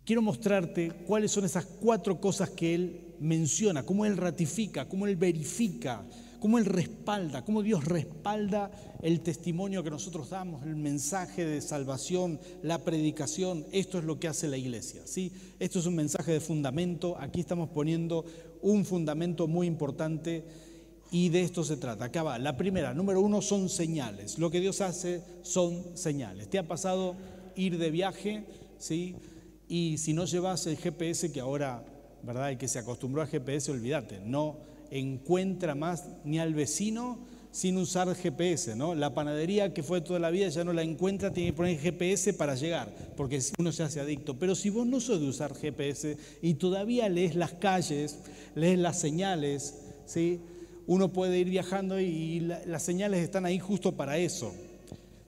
quiero 0.05 0.23
mostrarte 0.23 0.93
cuáles 1.07 1.33
son 1.33 1.45
esas 1.45 1.65
cuatro 1.65 2.21
cosas 2.21 2.51
que 2.51 2.75
Él 2.75 3.10
menciona, 3.21 3.85
cómo 3.85 4.05
Él 4.05 4.17
ratifica, 4.17 4.89
cómo 4.89 5.07
Él 5.07 5.17
verifica, 5.17 6.03
cómo 6.41 6.59
Él 6.59 6.65
respalda, 6.65 7.45
cómo 7.45 7.63
Dios 7.63 7.85
respalda 7.85 8.71
el 9.03 9.21
testimonio 9.21 9.85
que 9.85 9.91
nosotros 9.91 10.31
damos, 10.31 10.65
el 10.65 10.77
mensaje 10.77 11.45
de 11.45 11.61
salvación, 11.61 12.41
la 12.63 12.79
predicación. 12.79 13.67
Esto 13.73 13.99
es 13.99 14.05
lo 14.05 14.19
que 14.19 14.29
hace 14.29 14.49
la 14.49 14.57
iglesia. 14.57 15.03
¿sí? 15.05 15.33
Esto 15.59 15.79
es 15.79 15.87
un 15.87 15.95
mensaje 15.95 16.33
de 16.33 16.41
fundamento. 16.41 17.17
Aquí 17.19 17.41
estamos 17.41 17.69
poniendo 17.69 18.25
un 18.63 18.85
fundamento 18.85 19.47
muy 19.47 19.67
importante 19.67 20.45
y 21.11 21.29
de 21.29 21.43
esto 21.43 21.65
se 21.65 21.77
trata. 21.77 22.07
Acá 22.07 22.23
va. 22.23 22.39
La 22.39 22.57
primera, 22.57 22.95
número 22.95 23.21
uno, 23.21 23.43
son 23.43 23.69
señales. 23.69 24.39
Lo 24.39 24.51
que 24.51 24.61
Dios 24.61 24.81
hace 24.81 25.23
son 25.43 25.97
señales. 25.97 26.49
¿Te 26.49 26.59
ha 26.59 26.67
pasado 26.67 27.17
ir 27.57 27.79
de 27.79 27.91
viaje? 27.91 28.45
¿Sí? 28.79 29.17
Y 29.69 29.99
si 29.99 30.13
no 30.13 30.25
llevas 30.25 30.67
el 30.67 30.77
GPS, 30.77 31.33
que 31.33 31.41
ahora, 31.41 31.85
¿verdad? 32.23 32.51
El 32.51 32.59
que 32.59 32.69
se 32.69 32.79
acostumbró 32.79 33.23
al 33.23 33.29
GPS, 33.29 33.71
olvídate, 33.71 34.21
no 34.21 34.59
encuentra 34.91 35.75
más 35.75 36.05
ni 36.25 36.39
al 36.39 36.55
vecino 36.55 37.19
sin 37.53 37.77
usar 37.79 38.15
GPS, 38.15 38.77
¿no? 38.77 38.95
La 38.95 39.13
panadería 39.13 39.75
que 39.75 39.83
fue 39.83 40.01
toda 40.01 40.21
la 40.21 40.31
vida 40.31 40.49
ya 40.49 40.63
no 40.63 40.73
la 40.73 40.83
encuentra, 40.83 41.33
tiene 41.33 41.51
que 41.51 41.57
poner 41.57 41.79
GPS 41.79 42.33
para 42.35 42.55
llegar, 42.55 42.95
porque 43.17 43.41
uno 43.59 43.73
se 43.73 43.83
hace 43.83 44.01
adicto. 44.01 44.39
Pero 44.39 44.55
si 44.55 44.71
vos 44.71 44.87
no 44.87 45.01
sos 45.01 45.21
de 45.21 45.29
usar 45.29 45.55
GPS 45.55 46.17
y 46.43 46.55
todavía 46.55 47.09
lees 47.09 47.35
las 47.35 47.53
calles, 47.55 48.19
lees 48.55 48.79
las 48.79 49.01
señales, 49.01 49.75
¿sí? 50.07 50.41
uno 50.91 51.13
puede 51.13 51.39
ir 51.39 51.49
viajando 51.49 52.01
y 52.01 52.41
las 52.41 52.83
señales 52.83 53.21
están 53.21 53.47
ahí 53.47 53.59
justo 53.59 53.93
para 53.93 54.19
eso. 54.19 54.53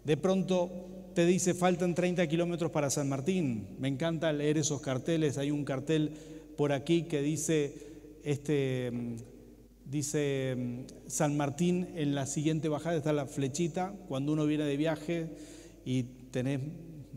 De 0.05 0.17
pronto 0.17 0.71
te 1.15 1.27
dice 1.27 1.55
faltan 1.55 1.95
30 1.95 2.27
kilómetros 2.27 2.73
para 2.73 2.91
San 2.91 3.09
Martín. 3.09 3.69
Me 3.79 3.87
encanta 3.87 4.33
leer 4.33 4.59
esos 4.59 4.81
carteles. 4.81 5.39
Hay 5.39 5.53
un 5.53 5.65
cartel 5.65 6.15
por 6.57 6.73
aquí 6.73 7.05
que 7.05 7.23
dice, 7.23 7.75
este, 8.25 8.93
dice 9.85 10.85
San 11.07 11.37
Martín, 11.37 11.89
en 11.95 12.15
la 12.15 12.27
siguiente 12.27 12.69
bajada 12.69 12.97
está 12.97 13.13
la 13.13 13.27
flechita. 13.27 13.95
Cuando 14.09 14.33
uno 14.33 14.47
viene 14.47 14.65
de 14.65 14.77
viaje 14.77 15.29
y 15.85 16.05
tenés 16.31 16.61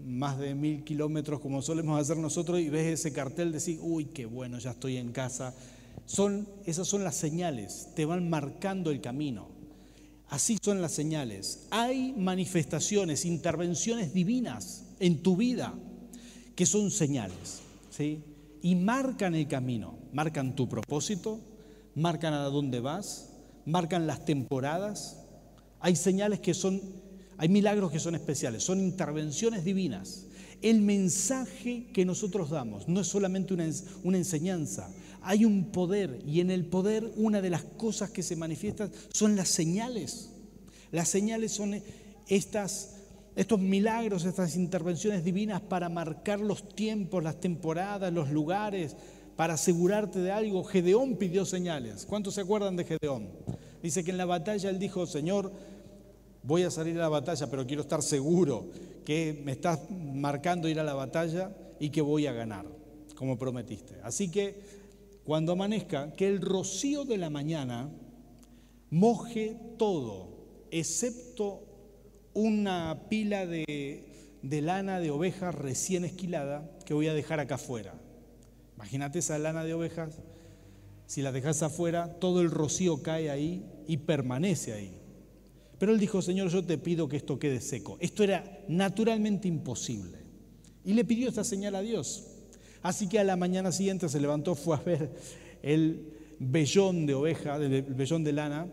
más 0.05 0.37
de 0.37 0.55
mil 0.55 0.83
kilómetros 0.83 1.39
como 1.39 1.61
solemos 1.61 1.99
hacer 1.99 2.17
nosotros 2.17 2.59
y 2.59 2.69
ves 2.69 2.99
ese 2.99 3.13
cartel, 3.13 3.51
decís, 3.51 3.79
uy, 3.81 4.05
qué 4.05 4.25
bueno, 4.25 4.59
ya 4.59 4.71
estoy 4.71 4.97
en 4.97 5.11
casa 5.11 5.53
son, 6.05 6.47
esas 6.65 6.87
son 6.87 7.03
las 7.03 7.15
señales, 7.15 7.89
te 7.95 8.05
van 8.05 8.29
marcando 8.29 8.91
el 8.91 9.01
camino. 9.01 9.47
Así 10.29 10.57
son 10.61 10.81
las 10.81 10.91
señales. 10.91 11.67
Hay 11.69 12.13
manifestaciones, 12.13 13.25
intervenciones 13.25 14.13
divinas 14.13 14.83
en 14.99 15.21
tu 15.21 15.35
vida 15.35 15.73
que 16.55 16.65
son 16.65 16.89
señales, 16.91 17.61
¿sí? 17.89 18.21
Y 18.65 18.73
marcan 18.73 19.35
el 19.35 19.47
camino, 19.47 19.99
marcan 20.11 20.55
tu 20.55 20.67
propósito, 20.67 21.39
marcan 21.93 22.33
a 22.33 22.45
dónde 22.45 22.79
vas, 22.79 23.29
marcan 23.63 24.07
las 24.07 24.25
temporadas. 24.25 25.23
Hay 25.79 25.95
señales 25.95 26.39
que 26.39 26.55
son, 26.55 26.81
hay 27.37 27.47
milagros 27.47 27.91
que 27.91 27.99
son 27.99 28.15
especiales, 28.15 28.63
son 28.63 28.79
intervenciones 28.79 29.65
divinas. 29.65 30.25
El 30.63 30.81
mensaje 30.81 31.91
que 31.93 32.05
nosotros 32.05 32.49
damos 32.49 32.87
no 32.87 33.01
es 33.01 33.07
solamente 33.07 33.53
una, 33.53 33.69
una 34.03 34.17
enseñanza, 34.17 34.91
hay 35.21 35.45
un 35.45 35.65
poder 35.65 36.23
y 36.25 36.39
en 36.39 36.49
el 36.49 36.65
poder 36.65 37.13
una 37.17 37.43
de 37.43 37.51
las 37.51 37.65
cosas 37.65 38.09
que 38.09 38.23
se 38.23 38.35
manifiestan 38.35 38.91
son 39.13 39.35
las 39.35 39.49
señales. 39.49 40.31
Las 40.91 41.09
señales 41.09 41.51
son 41.51 41.83
estas, 42.27 42.94
estos 43.35 43.59
milagros, 43.59 44.25
estas 44.25 44.55
intervenciones 44.55 45.23
divinas 45.23 45.61
para 45.61 45.89
marcar 45.89 46.39
los 46.39 46.69
tiempos, 46.69 47.23
las 47.23 47.39
temporadas, 47.39 48.11
los 48.13 48.31
lugares, 48.31 48.95
para 49.35 49.55
asegurarte 49.55 50.19
de 50.19 50.31
algo. 50.31 50.63
Gedeón 50.63 51.17
pidió 51.17 51.45
señales. 51.45 52.05
¿Cuántos 52.05 52.35
se 52.35 52.41
acuerdan 52.41 52.75
de 52.77 52.85
Gedeón? 52.85 53.29
Dice 53.83 54.03
que 54.03 54.11
en 54.11 54.17
la 54.17 54.25
batalla 54.25 54.69
él 54.69 54.79
dijo, 54.79 55.05
Señor, 55.05 55.51
voy 56.43 56.63
a 56.63 56.71
salir 56.71 56.95
a 56.97 57.01
la 57.01 57.09
batalla, 57.09 57.49
pero 57.49 57.67
quiero 57.67 57.81
estar 57.81 58.01
seguro 58.01 58.69
que 59.03 59.41
me 59.43 59.51
estás 59.51 59.79
marcando 59.91 60.69
ir 60.69 60.79
a 60.79 60.83
la 60.83 60.93
batalla 60.93 61.55
y 61.79 61.89
que 61.89 62.01
voy 62.01 62.27
a 62.27 62.31
ganar, 62.31 62.65
como 63.15 63.37
prometiste. 63.37 63.95
Así 64.03 64.31
que 64.31 64.59
cuando 65.25 65.51
amanezca, 65.51 66.13
que 66.13 66.27
el 66.27 66.39
rocío 66.39 67.03
de 67.03 67.17
la 67.17 67.29
mañana 67.29 67.89
moje 68.91 69.57
todo, 69.77 70.29
excepto 70.71 71.64
una 72.35 73.07
pila 73.09 73.47
de, 73.47 74.03
lana 74.43 74.99
de 74.99 75.09
ovejas 75.09 75.55
recién 75.55 76.05
esquilada 76.05 76.69
que 76.85 76.93
voy 76.93 77.07
a 77.07 77.13
dejar 77.13 77.39
acá 77.39 77.55
afuera. 77.55 77.95
Imagínate 78.75 79.19
esa 79.19 79.39
lana 79.39 79.63
de 79.63 79.73
ovejas, 79.73 80.19
si 81.07 81.21
la 81.21 81.31
dejas 81.31 81.63
afuera, 81.63 82.19
todo 82.19 82.41
el 82.41 82.51
rocío 82.51 83.01
cae 83.01 83.31
ahí 83.31 83.65
y 83.87 83.97
permanece 83.97 84.73
ahí. 84.73 84.99
Pero 85.79 85.93
él 85.93 85.99
dijo, 85.99 86.21
Señor, 86.21 86.49
yo 86.49 86.63
te 86.63 86.77
pido 86.77 87.07
que 87.07 87.17
esto 87.17 87.39
quede 87.39 87.61
seco. 87.61 87.97
Esto 88.01 88.23
era 88.23 88.63
naturalmente 88.67 89.47
imposible. 89.47 90.19
Y 90.83 90.93
le 90.93 91.05
pidió 91.05 91.29
esta 91.29 91.43
señal 91.43 91.75
a 91.75 91.81
Dios. 91.81 92.27
Así 92.81 93.07
que 93.07 93.19
a 93.19 93.23
la 93.23 93.35
mañana 93.35 93.71
siguiente 93.71 94.09
se 94.09 94.19
levantó, 94.19 94.55
fue 94.55 94.75
a 94.75 94.79
ver 94.81 95.09
el 95.63 96.13
vellón 96.39 97.05
de 97.05 97.13
oveja, 97.13 97.55
el 97.55 97.81
vellón 97.81 98.23
de 98.23 98.33
lana, 98.33 98.67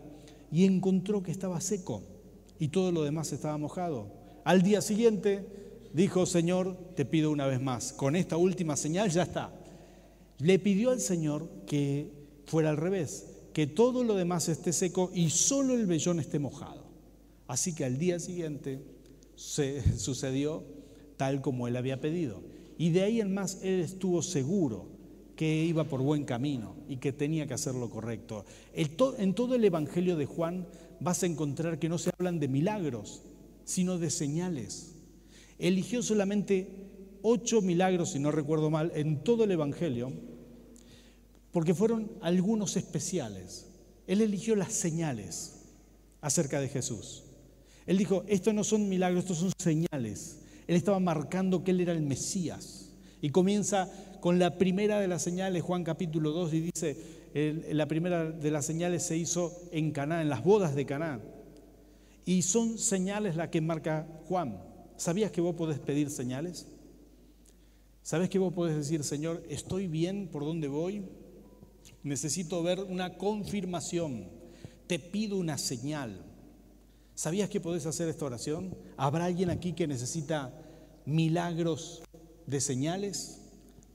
y 0.51 0.65
encontró 0.65 1.23
que 1.23 1.31
estaba 1.31 1.61
seco 1.61 2.12
y 2.59 2.69
todo 2.69 2.91
lo 2.91 3.03
demás 3.03 3.31
estaba 3.31 3.57
mojado. 3.57 4.11
Al 4.43 4.61
día 4.61 4.81
siguiente 4.81 5.45
dijo, 5.93 6.25
Señor, 6.25 6.77
te 6.95 7.05
pido 7.05 7.31
una 7.31 7.45
vez 7.45 7.61
más, 7.61 7.93
con 7.93 8.15
esta 8.15 8.37
última 8.37 8.75
señal 8.75 9.09
ya 9.09 9.23
está. 9.23 9.53
Le 10.39 10.59
pidió 10.59 10.91
al 10.91 10.99
Señor 10.99 11.47
que 11.67 12.11
fuera 12.45 12.69
al 12.69 12.77
revés, 12.77 13.27
que 13.53 13.67
todo 13.67 14.03
lo 14.03 14.15
demás 14.15 14.49
esté 14.49 14.73
seco 14.73 15.11
y 15.13 15.29
solo 15.29 15.75
el 15.75 15.85
vellón 15.85 16.19
esté 16.19 16.39
mojado. 16.39 16.83
Así 17.47 17.73
que 17.75 17.85
al 17.85 17.97
día 17.97 18.19
siguiente 18.19 18.81
sucedió 19.35 20.63
tal 21.17 21.41
como 21.41 21.67
él 21.67 21.77
había 21.77 22.01
pedido. 22.01 22.41
Y 22.77 22.89
de 22.89 23.03
ahí 23.03 23.21
en 23.21 23.33
más 23.33 23.59
él 23.63 23.79
estuvo 23.79 24.21
seguro 24.21 24.87
que 25.35 25.63
iba 25.63 25.83
por 25.83 26.01
buen 26.01 26.25
camino 26.25 26.75
y 26.87 26.97
que 26.97 27.11
tenía 27.11 27.47
que 27.47 27.53
hacer 27.53 27.75
lo 27.75 27.89
correcto. 27.89 28.45
En 28.73 29.33
todo 29.33 29.55
el 29.55 29.63
Evangelio 29.63 30.15
de 30.15 30.25
Juan 30.25 30.67
vas 31.03 31.23
a 31.23 31.25
encontrar 31.25 31.79
que 31.79 31.89
no 31.89 31.97
se 31.97 32.11
hablan 32.17 32.39
de 32.39 32.47
milagros, 32.47 33.21
sino 33.65 33.97
de 33.97 34.09
señales. 34.09 34.95
Eligió 35.59 36.01
solamente 36.01 36.67
ocho 37.21 37.61
milagros, 37.61 38.11
si 38.11 38.19
no 38.19 38.31
recuerdo 38.31 38.69
mal, 38.69 38.91
en 38.95 39.23
todo 39.23 39.43
el 39.43 39.51
Evangelio, 39.51 40.11
porque 41.51 41.73
fueron 41.73 42.11
algunos 42.21 42.77
especiales. 42.77 43.67
Él 44.07 44.21
eligió 44.21 44.55
las 44.55 44.73
señales 44.73 45.61
acerca 46.21 46.59
de 46.59 46.69
Jesús. 46.69 47.23
Él 47.85 47.97
dijo, 47.97 48.23
estos 48.27 48.53
no 48.53 48.63
son 48.63 48.89
milagros, 48.89 49.23
estos 49.23 49.37
son 49.37 49.51
señales 49.57 50.39
él 50.67 50.75
estaba 50.75 50.99
marcando 50.99 51.63
que 51.63 51.71
él 51.71 51.81
era 51.81 51.93
el 51.93 52.01
Mesías. 52.01 52.91
Y 53.21 53.29
comienza 53.29 53.89
con 54.21 54.39
la 54.39 54.57
primera 54.57 54.99
de 54.99 55.07
las 55.07 55.21
señales, 55.21 55.63
Juan 55.63 55.83
capítulo 55.83 56.31
2, 56.31 56.53
y 56.53 56.59
dice, 56.61 56.97
la 57.33 57.87
primera 57.87 58.29
de 58.29 58.51
las 58.51 58.65
señales 58.65 59.03
se 59.03 59.17
hizo 59.17 59.51
en 59.71 59.91
Caná, 59.91 60.21
en 60.21 60.29
las 60.29 60.43
bodas 60.43 60.75
de 60.75 60.85
Caná. 60.85 61.19
Y 62.25 62.43
son 62.43 62.77
señales 62.77 63.35
las 63.35 63.49
que 63.49 63.59
marca 63.59 64.07
Juan. 64.27 64.61
¿Sabías 64.97 65.31
que 65.31 65.41
vos 65.41 65.55
podés 65.55 65.79
pedir 65.79 66.09
señales? 66.09 66.67
¿Sabes 68.03 68.29
que 68.29 68.39
vos 68.39 68.53
podés 68.53 68.75
decir, 68.75 69.03
Señor, 69.03 69.43
estoy 69.49 69.87
bien 69.87 70.29
por 70.31 70.45
donde 70.45 70.67
voy? 70.67 71.05
Necesito 72.03 72.61
ver 72.61 72.81
una 72.81 73.17
confirmación. 73.17 74.27
Te 74.87 74.99
pido 74.99 75.37
una 75.37 75.57
señal. 75.57 76.21
¿Sabías 77.15 77.49
que 77.49 77.61
podés 77.61 77.85
hacer 77.85 78.09
esta 78.09 78.25
oración? 78.25 78.77
¿Habrá 78.97 79.25
alguien 79.25 79.49
aquí 79.49 79.73
que 79.73 79.87
necesita 79.87 80.53
milagros 81.05 82.03
de 82.45 82.61
señales 82.61 83.42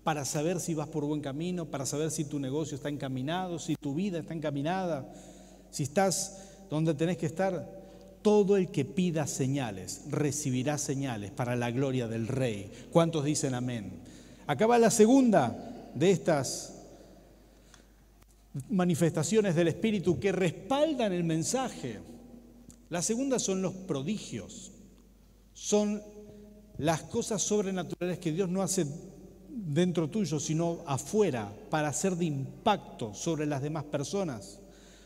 para 0.08 0.24
saber 0.24 0.58
si 0.58 0.72
vas 0.72 0.88
por 0.88 1.04
buen 1.04 1.20
camino, 1.20 1.66
para 1.66 1.84
saber 1.84 2.10
si 2.10 2.24
tu 2.24 2.38
negocio 2.38 2.76
está 2.76 2.88
encaminado, 2.88 3.58
si 3.58 3.76
tu 3.76 3.94
vida 3.94 4.20
está 4.20 4.32
encaminada, 4.32 5.06
si 5.70 5.82
estás 5.82 6.44
donde 6.70 6.94
tenés 6.94 7.18
que 7.18 7.26
estar? 7.26 8.18
Todo 8.22 8.56
el 8.56 8.70
que 8.70 8.86
pida 8.86 9.26
señales 9.26 10.04
recibirá 10.08 10.78
señales 10.78 11.30
para 11.30 11.56
la 11.56 11.70
gloria 11.70 12.08
del 12.08 12.26
Rey. 12.26 12.72
¿Cuántos 12.90 13.22
dicen 13.22 13.52
amén? 13.52 14.00
Acaba 14.46 14.78
la 14.78 14.90
segunda 14.90 15.90
de 15.94 16.10
estas 16.10 16.72
manifestaciones 18.70 19.54
del 19.54 19.68
Espíritu 19.68 20.18
que 20.18 20.32
respaldan 20.32 21.12
el 21.12 21.24
mensaje. 21.24 21.98
La 22.88 23.02
segunda 23.02 23.38
son 23.38 23.60
los 23.60 23.74
prodigios. 23.74 24.72
Son 25.52 26.00
las 26.78 27.02
cosas 27.02 27.42
sobrenaturales 27.42 28.18
que 28.18 28.32
Dios 28.32 28.48
no 28.48 28.62
hace 28.62 28.86
dentro 29.66 30.08
tuyo, 30.08 30.38
sino 30.38 30.78
afuera, 30.86 31.52
para 31.70 31.88
hacer 31.88 32.16
de 32.16 32.26
impacto 32.26 33.14
sobre 33.14 33.46
las 33.46 33.62
demás 33.62 33.84
personas. 33.84 34.60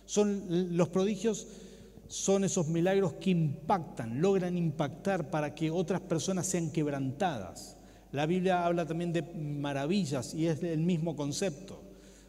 Son 0.05 0.77
los 0.77 0.89
prodigios 0.89 1.47
son 2.13 2.45
esos 2.45 2.69
milagros 2.69 3.15
que 3.15 3.31
impactan, 3.31 4.21
logran 4.21 4.59
impactar 4.59 5.31
para 5.31 5.55
que 5.55 5.71
otras 5.71 6.03
personas 6.03 6.47
sean 6.47 6.71
quebrantadas. 6.71 7.79
La 8.13 8.27
Biblia 8.27 8.67
habla 8.67 8.85
también 8.85 9.15
de 9.15 9.23
maravillas 9.23 10.35
y 10.35 10.47
es 10.47 10.63
el 10.63 10.81
mismo 10.81 11.17
concepto. 11.17 11.81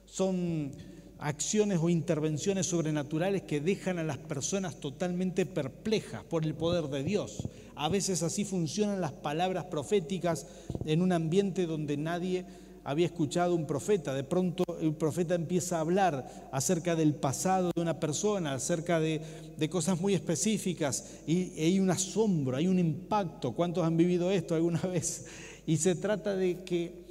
Son 0.06 0.72
acciones 1.20 1.80
o 1.82 1.90
intervenciones 1.90 2.68
sobrenaturales 2.68 3.42
que 3.42 3.60
dejan 3.60 4.00
a 4.00 4.04
las 4.04 4.18
personas 4.18 4.80
totalmente 4.80 5.46
perplejas 5.46 6.24
por 6.24 6.46
el 6.46 6.56
poder 6.56 6.86
de 6.86 7.04
Dios. 7.04 7.50
A 7.76 7.90
veces 7.90 8.24
así 8.24 8.46
funcionan 8.46 9.02
las 9.02 9.12
palabras 9.12 9.66
proféticas 9.66 10.48
en 10.86 11.02
un 11.02 11.12
ambiente 11.12 11.66
donde 11.66 11.98
nadie 11.98 12.46
había 12.84 13.06
escuchado 13.06 13.56
un 13.56 13.66
profeta. 13.66 14.14
De 14.14 14.24
pronto 14.24 14.64
el 14.80 14.94
profeta 14.94 15.36
empieza 15.36 15.78
a 15.78 15.82
hablar 15.82 16.50
acerca 16.52 16.96
del 16.96 17.16
pasado 17.16 17.72
de 17.76 17.82
una 17.82 18.00
persona, 18.00 18.54
acerca 18.54 19.00
de, 19.00 19.22
cosas 19.70 20.00
muy 20.00 20.14
específicas 20.14 21.22
y, 21.26 21.60
hay 21.60 21.80
un 21.80 21.90
asombro, 21.90 22.58
hay 22.58 22.68
un 22.68 22.80
impacto. 22.80 23.54
¿Cuántos 23.54 23.86
han 23.86 23.98
vivido 23.98 24.30
esto 24.32 24.56
alguna 24.56 24.82
vez? 24.82 25.26
Y 25.66 25.78
se 25.78 25.96
trata 25.96 26.36
de 26.36 26.64
que 26.64 27.04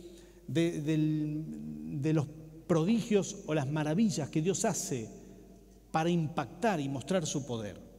de, 0.46 0.81
de 0.83 2.12
los 2.12 2.27
prodigios 2.66 3.37
o 3.46 3.55
las 3.55 3.68
maravillas 3.70 4.29
que 4.29 4.42
Dios 4.42 4.64
hace 4.64 5.09
para 5.90 6.11
impactar 6.11 6.81
y 6.81 6.88
mostrar 6.88 7.27
su 7.27 7.46
poder. 7.46 7.91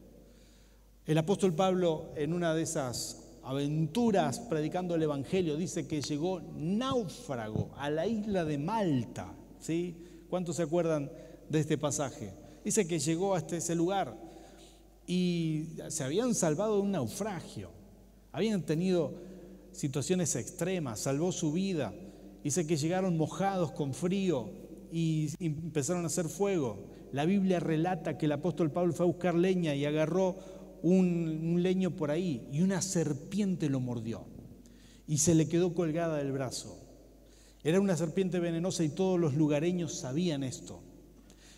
El 1.05 1.17
apóstol 1.17 1.53
Pablo 1.53 2.13
en 2.15 2.31
una 2.31 2.55
de 2.55 2.61
esas 2.61 3.25
aventuras 3.43 4.39
predicando 4.39 4.95
el 4.95 5.03
Evangelio, 5.03 5.57
dice 5.57 5.85
que 5.85 6.01
llegó 6.01 6.39
náufrago 6.55 7.71
a 7.75 7.89
la 7.89 8.07
isla 8.07 8.45
de 8.45 8.57
Malta. 8.57 9.33
¿sí? 9.59 9.97
¿Cuántos 10.29 10.55
se 10.55 10.63
acuerdan 10.63 11.11
de 11.49 11.59
este 11.59 11.77
pasaje? 11.77 12.33
Dice 12.63 12.87
que 12.87 12.99
llegó 12.99 13.35
hasta 13.35 13.57
ese 13.57 13.75
lugar 13.75 14.17
y 15.05 15.71
se 15.89 16.05
habían 16.05 16.33
salvado 16.33 16.77
de 16.77 16.83
un 16.83 16.91
naufragio. 16.91 17.69
Habían 18.31 18.61
tenido 18.61 19.13
situaciones 19.73 20.37
extremas, 20.37 21.01
salvó 21.01 21.33
su 21.33 21.51
vida. 21.51 21.93
Dice 22.45 22.65
que 22.65 22.77
llegaron 22.77 23.17
mojados 23.17 23.73
con 23.73 23.93
frío 23.93 24.51
y 24.89 25.31
empezaron 25.41 26.05
a 26.05 26.07
hacer 26.07 26.29
fuego. 26.29 26.85
La 27.11 27.25
Biblia 27.25 27.59
relata 27.59 28.17
que 28.17 28.25
el 28.25 28.31
apóstol 28.31 28.71
Pablo 28.71 28.93
fue 28.93 29.05
a 29.05 29.07
buscar 29.07 29.35
leña 29.35 29.75
y 29.75 29.83
agarró 29.83 30.62
un, 30.84 31.63
leño 31.63 31.91
por 31.91 32.12
ahí 32.12 32.48
y 32.52 32.62
una 32.62 32.82
serpiente 32.82 33.69
lo 33.69 33.80
mordió 33.80 34.26
y 35.08 35.17
se 35.17 35.34
le 35.34 35.48
quedó 35.48 35.74
colgada 35.74 36.17
del 36.17 36.32
brazo. 36.32 36.78
Era 37.63 37.80
una 37.80 37.96
serpiente 37.96 38.39
venenosa 38.39 38.84
y 38.84 38.89
todos 38.89 39.19
los 39.19 39.34
lugareños 39.34 39.96
sabían 39.96 40.43
esto. 40.43 40.82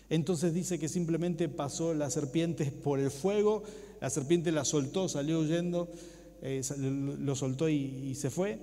Entonces 0.08 0.54
dice 0.54 0.78
que 0.78 0.88
simplemente 0.88 1.48
pasó 1.48 1.92
la 1.92 2.08
serpiente 2.10 2.66
por 2.66 3.00
el 3.00 3.10
fuego, 3.10 3.64
la 4.00 4.08
serpiente 4.08 4.52
la 4.52 4.64
soltó, 4.64 5.08
salió 5.08 5.40
huyendo, 5.40 5.90
eh, 6.42 6.62
lo 6.78 7.34
soltó 7.34 7.68
y, 7.68 7.74
y 7.74 8.14
se 8.14 8.30
fue, 8.30 8.60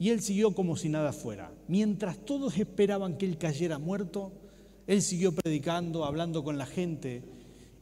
y 0.00 0.08
él 0.08 0.20
siguió 0.20 0.52
como 0.52 0.76
si 0.76 0.88
nada 0.88 1.12
fuera. 1.12 1.52
Mientras 1.68 2.18
todos 2.24 2.58
esperaban 2.58 3.16
que 3.16 3.26
él 3.26 3.38
cayera 3.38 3.78
muerto, 3.78 4.32
él 4.88 5.02
siguió 5.02 5.32
predicando, 5.32 6.04
hablando 6.04 6.42
con 6.42 6.58
la 6.58 6.66
gente 6.66 7.22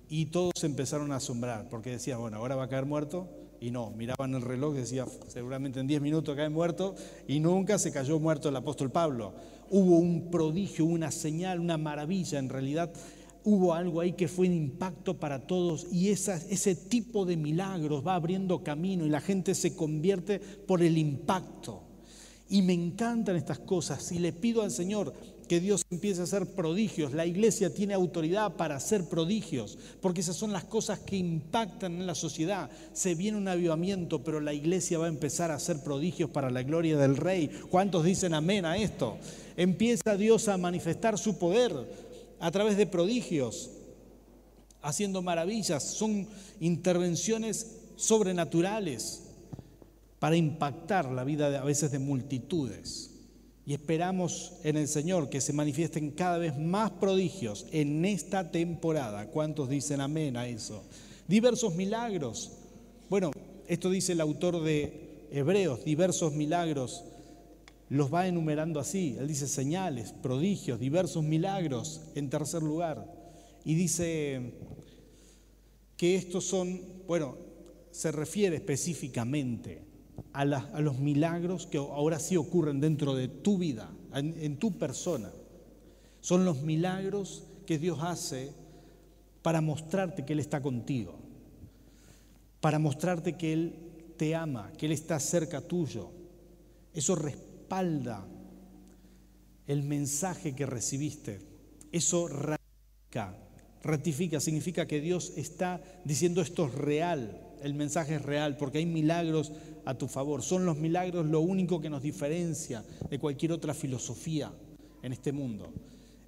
y 0.09 0.27
todos 0.27 0.53
se 0.57 0.67
empezaron 0.67 1.13
a 1.13 1.17
asombrar, 1.17 1.69
porque 1.69 1.91
decían, 1.91 2.21
bueno, 2.21 2.39
ahora 2.39 2.57
va 2.57 2.65
a 2.65 2.69
caer 2.69 2.87
muerto. 2.87 3.29
Y 3.61 3.71
no, 3.71 3.91
miraban 3.91 4.35
el 4.35 4.43
reloj 4.43 4.75
decía, 4.75 5.05
seguramente 5.27 5.81
en 5.81 5.87
10 5.87 6.01
minutos 6.01 6.37
cae 6.37 6.49
muerto. 6.49 6.95
Y 7.27 7.41
nunca 7.41 7.79
se 7.79 7.93
cayó 7.93 8.19
muerto 8.21 8.49
el 8.49 8.57
apóstol 8.57 8.91
Pablo. 8.91 9.35
Hubo 9.71 9.99
un 9.99 10.31
prodigio, 10.31 10.85
una 10.85 11.11
señal, 11.11 11.61
una 11.61 11.77
maravilla. 11.77 12.39
En 12.39 12.49
realidad 12.49 12.93
hubo 13.45 13.75
algo 13.75 14.01
ahí 14.01 14.13
que 14.13 14.29
fue 14.29 14.49
de 14.49 14.55
impacto 14.55 15.19
para 15.19 15.47
todos. 15.47 15.89
Y 15.93 16.11
ese 16.11 16.77
tipo 16.77 17.25
de 17.25 17.37
milagros 17.37 18.07
va 18.07 18.15
abriendo 18.15 18.63
camino 18.63 19.05
y 19.05 19.09
la 19.09 19.21
gente 19.21 19.55
se 19.55 19.75
convierte 19.75 20.39
por 20.39 20.83
el 20.83 20.97
impacto. 20.97 21.88
Y 22.49 22.63
me 22.63 22.73
encantan 22.73 23.37
estas 23.37 23.59
cosas. 23.59 24.11
Y 24.13 24.19
le 24.19 24.33
pido 24.33 24.63
al 24.63 24.71
Señor 24.71 25.13
que 25.49 25.61
Dios 25.61 25.83
empiece 25.91 26.21
a 26.21 26.25
hacer 26.25 26.47
prodigios. 26.47 27.13
La 27.15 27.27
iglesia 27.27 27.73
tiene 27.73 27.95
autoridad 27.95 28.55
para 28.57 28.77
hacer 28.77 29.09
prodigios, 29.09 29.79
porque 30.01 30.21
esas 30.21 30.37
son 30.37 30.53
las 30.53 30.65
cosas 30.65 31.01
que 31.01 31.17
impactan 31.17 31.95
en 31.95 32.07
la 32.07 32.15
sociedad. 32.15 32.71
Se 32.93 33.15
viene 33.15 33.39
un 33.39 33.49
avivamiento, 33.49 34.23
pero 34.23 34.41
la 34.41 34.53
iglesia 34.53 34.99
va 34.99 35.07
a 35.07 35.09
empezar 35.09 35.51
a 35.51 35.55
hacer 35.57 35.83
prodigios 35.83 36.31
para 36.31 36.51
la 36.51 36.63
gloria 36.63 36.99
del 36.99 37.17
Rey. 37.17 37.51
¿Cuántos 37.71 38.05
dicen 38.05 38.35
amén 38.35 38.67
a 38.67 38.77
esto? 38.77 39.17
Empieza 39.57 40.17
Dios 40.17 40.49
a 40.49 40.59
manifestar 40.59 41.19
su 41.19 41.39
poder 41.39 41.73
a 42.39 42.51
través 42.51 42.77
de 42.77 42.87
prodigios, 42.87 43.71
haciendo 44.83 45.23
maravillas. 45.23 45.83
Son 45.83 46.29
intervenciones 46.61 47.79
sobrenaturales 47.97 49.23
para 50.19 50.37
impactar 50.37 51.11
la 51.11 51.25
vida 51.25 51.61
a 51.61 51.65
veces 51.65 51.91
de 51.91 51.99
multitudes. 51.99 53.15
Y 53.65 53.75
esperamos 53.75 54.55
en 54.65 54.77
el 54.77 54.89
Señor 54.89 55.29
que 55.29 55.41
se 55.41 55.53
manifiesten 55.53 56.11
cada 56.13 56.39
vez 56.39 56.57
más 56.59 56.91
prodigios 56.93 57.67
en 57.71 58.05
esta 58.05 58.51
temporada. 58.51 59.27
¿Cuántos 59.27 59.69
dicen 59.69 60.01
amén 60.01 60.37
a 60.37 60.49
eso? 60.49 60.83
Diversos 61.27 61.75
milagros. 61.75 62.53
Bueno, 63.11 63.31
esto 63.67 63.91
dice 63.91 64.13
el 64.13 64.23
autor 64.23 64.63
de 64.63 65.27
Hebreos, 65.31 65.85
diversos 65.85 66.33
milagros. 66.33 67.05
Los 67.91 68.13
va 68.13 68.27
enumerando 68.27 68.81
así. 68.81 69.17
Él 69.19 69.29
dice 69.29 69.47
señales, 69.47 70.13
prodigios, 70.13 70.81
diversos 70.81 71.23
milagros 71.23 72.01
en 72.15 72.31
tercer 72.31 72.63
lugar. 72.63 73.05
Y 73.65 73.75
dice 73.75 74.55
que 75.99 76.17
estos 76.17 76.45
son, 76.45 76.81
bueno, 77.07 77.37
se 77.91 78.13
refiere 78.13 78.57
específicamente 78.57 79.88
a, 80.39 80.81
los 80.81 80.99
milagros 80.99 81.67
que 81.67 81.79
ahora 81.79 82.21
sí 82.21 82.37
ocurren 82.37 82.81
dentro 82.81 83.17
de 83.17 83.27
tu 83.27 83.59
vida, 83.59 83.91
en, 84.15 84.57
tu 84.59 84.79
persona. 84.79 85.33
Son 86.21 86.45
los 86.45 86.63
milagros 86.63 87.45
que 87.67 87.79
Dios 87.79 87.99
hace 88.03 88.53
para 89.43 89.61
mostrarte 89.61 90.25
que 90.25 90.35
Él 90.35 90.39
está 90.39 90.63
contigo, 90.63 91.19
para 92.61 92.79
mostrarte 92.79 93.37
que 93.37 93.53
Él 93.53 93.75
te 94.17 94.37
ama, 94.37 94.73
que 94.79 94.87
Él 94.87 94.93
está 94.93 95.19
cerca 95.19 95.61
tuyo. 95.61 96.11
Eso 96.95 97.17
respalda 97.17 98.25
el 99.67 99.83
mensaje 99.83 100.55
que 100.55 100.67
recibiste. 100.67 101.41
Eso 101.91 102.29
ratifica, 103.83 104.39
significa 104.39 104.87
que 104.87 105.01
Dios 105.01 105.33
está 105.37 105.83
diciendo 106.05 106.43
esto 106.43 106.67
es 106.67 106.75
real, 106.75 107.48
el 107.63 107.75
mensaje 107.75 108.17
es 108.17 108.23
real, 108.23 108.57
porque 108.57 108.79
hay 108.79 108.87
milagros 108.87 109.53
a 109.85 109.95
tu 109.95 110.09
favor. 110.09 110.43
Son 110.43 110.67
los 110.67 110.77
milagros 110.77 111.27
lo 111.27 111.41
único 111.41 111.81
que 111.81 111.91
nos 111.91 112.03
diferencia 112.03 112.85
de 113.09 113.19
cualquier 113.19 113.53
otra 113.53 113.75
filosofía 113.75 114.53
en 115.03 115.13
este 115.13 115.33
mundo. 115.33 115.73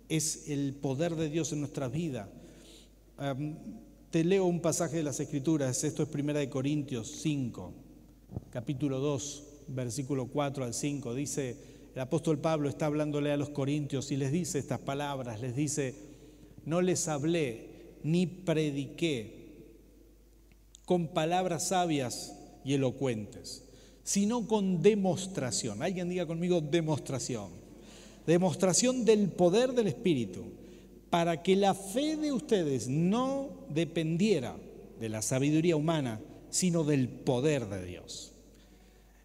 Es 0.08 0.48
el 0.48 0.74
poder 0.74 1.14
de 1.16 1.28
Dios 1.28 1.52
en 1.52 1.60
nuestra 1.60 1.88
vida. 1.88 2.28
te 4.10 4.24
leo 4.24 4.44
un 4.46 4.60
pasaje 4.60 4.96
de 4.96 5.02
las 5.02 5.20
Escrituras, 5.20 5.84
esto 5.84 6.02
es 6.02 6.08
Primera 6.08 6.40
de 6.40 6.48
Corintios 6.48 7.08
5, 7.22 7.72
capítulo 8.50 8.98
2, 8.98 9.44
versículo 9.68 10.26
4 10.26 10.64
al 10.64 10.74
5. 10.74 11.14
Dice, 11.14 11.56
el 11.94 12.00
apóstol 12.00 12.38
Pablo 12.38 12.68
está 12.68 12.86
hablándole 12.86 13.32
a 13.32 13.36
los 13.36 13.50
corintios 13.50 14.10
y 14.10 14.16
les 14.16 14.32
dice 14.32 14.58
estas 14.58 14.80
palabras, 14.80 15.40
les 15.40 15.54
dice, 15.54 15.94
no 16.64 16.80
les 16.80 17.08
hablé 17.08 17.68
ni 18.02 18.26
prediqué 18.26 19.39
con 20.90 21.06
palabras 21.06 21.68
sabias 21.68 22.34
y 22.64 22.74
elocuentes, 22.74 23.62
sino 24.02 24.48
con 24.48 24.82
demostración. 24.82 25.84
Alguien 25.84 26.08
diga 26.08 26.26
conmigo 26.26 26.60
demostración. 26.60 27.50
Demostración 28.26 29.04
del 29.04 29.28
poder 29.28 29.72
del 29.72 29.86
Espíritu, 29.86 30.46
para 31.08 31.44
que 31.44 31.54
la 31.54 31.74
fe 31.74 32.16
de 32.16 32.32
ustedes 32.32 32.88
no 32.88 33.50
dependiera 33.68 34.56
de 34.98 35.08
la 35.08 35.22
sabiduría 35.22 35.76
humana, 35.76 36.20
sino 36.50 36.82
del 36.82 37.08
poder 37.08 37.68
de 37.68 37.84
Dios. 37.84 38.32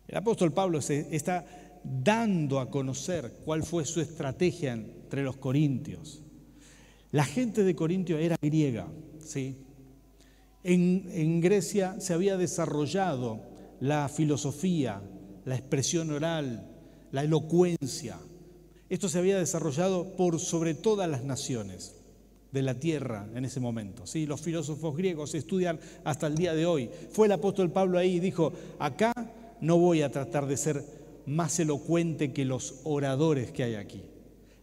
El 0.08 0.18
apóstol 0.18 0.54
Pablo 0.54 0.84
se 0.84 1.16
está 1.16 1.48
dando 1.84 2.60
a 2.60 2.70
conocer 2.70 3.40
cuál 3.44 3.64
fue 3.64 3.86
su 3.86 4.02
estrategia 4.02 4.74
entre 4.74 5.24
los 5.24 5.38
corintios. 5.38 6.22
La 7.12 7.26
gente 7.26 7.64
de 7.64 7.76
Corintio 7.76 8.20
era 8.20 8.38
griega, 8.40 8.88
¿sí? 9.20 9.65
En, 10.68 11.42
Grecia 11.42 11.96
se 12.00 12.16
había 12.16 12.38
desarrollado 12.38 13.40
la 13.80 14.10
filosofía, 14.10 15.00
la 15.46 15.56
expresión 15.56 16.10
oral, 16.10 16.68
la 17.12 17.24
elocuencia. 17.24 18.18
Esto 18.90 19.08
se 19.08 19.20
había 19.20 19.38
desarrollado 19.38 20.16
por 20.16 20.40
sobre 20.40 20.74
todas 20.74 21.08
las 21.08 21.24
naciones 21.24 21.94
de 22.52 22.64
la 22.64 22.80
tierra 22.80 23.30
en 23.36 23.46
ese 23.46 23.60
momento. 23.60 24.08
¿sí? 24.08 24.26
Los 24.26 24.42
filósofos 24.42 24.98
griegos 24.98 25.36
estudian 25.36 25.80
hasta 26.04 26.26
el 26.26 26.34
día 26.34 26.56
de 26.56 26.66
hoy. 26.66 26.90
Fue 27.12 27.28
el 27.28 27.34
apóstol 27.34 27.70
Pablo 27.70 28.00
ahí 28.00 28.16
y 28.16 28.20
dijo, 28.20 28.52
acá 28.80 29.14
no 29.62 29.78
voy 29.78 30.02
a 30.02 30.12
tratar 30.12 30.48
de 30.48 30.58
ser 30.58 30.84
más 31.28 31.60
elocuente 31.60 32.34
que 32.34 32.44
los 32.44 32.80
oradores 32.86 33.52
que 33.52 33.66
hay 33.66 33.76
aquí. 33.76 34.02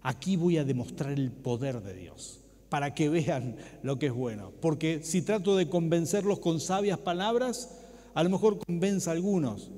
Aquí 0.02 0.34
voy 0.34 0.58
a 0.58 0.64
demostrar 0.64 1.12
el 1.12 1.30
poder 1.30 1.80
de 1.80 1.94
Dios 1.94 2.41
para 2.72 2.94
que 2.94 3.10
vean 3.10 3.56
lo 3.82 3.98
que 3.98 4.06
es 4.06 4.14
bueno. 4.14 4.50
Porque 4.62 5.02
si 5.02 5.20
trato 5.20 5.58
de 5.58 5.68
convencerlos 5.68 6.38
con 6.38 6.58
sabias 6.58 6.98
palabras, 6.98 7.68
a 8.14 8.24
lo 8.24 8.30
mejor 8.30 8.58
convence 8.66 9.10
a 9.10 9.12
algunos, 9.12 9.70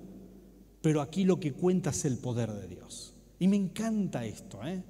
pero 0.80 1.00
aquí 1.00 1.24
lo 1.24 1.40
que 1.40 1.52
cuenta 1.52 1.90
es 1.90 2.04
el 2.04 2.18
poder 2.18 2.52
de 2.52 2.68
Dios. 2.68 3.12
Y 3.40 3.48
me 3.48 3.56
encanta 3.56 4.24
esto, 4.24 4.64
¿eh? 4.64 4.84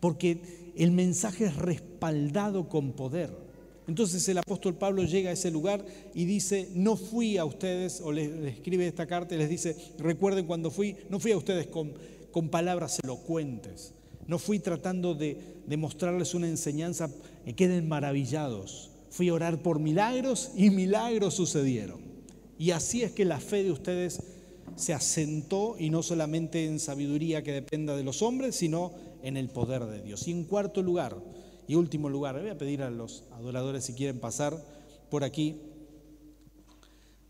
porque 0.00 0.72
el 0.76 0.90
mensaje 0.90 1.44
es 1.44 1.54
respaldado 1.54 2.68
con 2.68 2.90
poder. 2.94 3.30
Entonces 3.86 4.28
el 4.28 4.38
apóstol 4.38 4.74
Pablo 4.74 5.04
llega 5.04 5.30
a 5.30 5.34
ese 5.34 5.52
lugar 5.52 5.86
y 6.12 6.24
dice, 6.24 6.70
no 6.74 6.96
fui 6.96 7.38
a 7.38 7.44
ustedes, 7.44 8.00
o 8.00 8.10
les, 8.10 8.32
escribe 8.46 8.88
esta 8.88 9.06
carta 9.06 9.36
y 9.36 9.38
les 9.38 9.48
dice, 9.48 9.76
recuerden 10.00 10.48
cuando 10.48 10.72
fui, 10.72 10.96
no 11.08 11.20
fui 11.20 11.30
a 11.30 11.36
ustedes 11.36 11.68
con 11.68 12.48
palabras 12.50 12.98
elocuentes, 13.04 13.94
no 14.26 14.38
fui 14.38 14.58
tratando 14.58 15.14
de, 15.14 15.62
mostrarles 15.76 16.34
una 16.34 16.48
enseñanza 16.48 17.10
que 17.44 17.54
queden 17.54 17.88
maravillados, 17.88 18.90
fui 19.10 19.28
a 19.28 19.34
orar 19.34 19.62
por 19.62 19.78
milagros 19.78 20.52
y 20.56 20.70
milagros 20.70 21.34
sucedieron. 21.34 22.00
Y 22.58 22.70
así 22.70 23.02
es 23.02 23.12
que 23.12 23.24
la 23.24 23.40
fe 23.40 23.64
de 23.64 23.72
ustedes 23.72 24.22
se 24.76 24.92
asentó 24.92 25.76
y 25.78 25.90
no 25.90 26.02
solamente 26.02 26.66
en 26.66 26.80
sabiduría 26.80 27.42
que 27.42 27.52
dependa 27.52 27.96
de 27.96 28.04
los 28.04 28.22
hombres, 28.22 28.56
sino 28.56 28.92
en 29.22 29.36
el 29.36 29.48
poder 29.48 29.84
de 29.86 30.02
Dios. 30.02 30.26
Y 30.26 30.32
en 30.32 30.44
cuarto 30.44 30.82
lugar, 30.82 31.16
y 31.66 31.74
último 31.74 32.08
lugar, 32.08 32.40
voy 32.40 32.50
a 32.50 32.58
pedir 32.58 32.82
a 32.82 32.90
los 32.90 33.24
adoradores 33.32 33.84
si 33.84 33.94
quieren 33.94 34.20
pasar 34.20 34.56
por 35.10 35.24
aquí, 35.24 35.60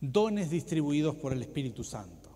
dones 0.01 0.51
distribuidos 0.51 1.15
por 1.17 1.33
el 1.33 1.43
Espíritu 1.43 1.85
Santo. 1.85 2.31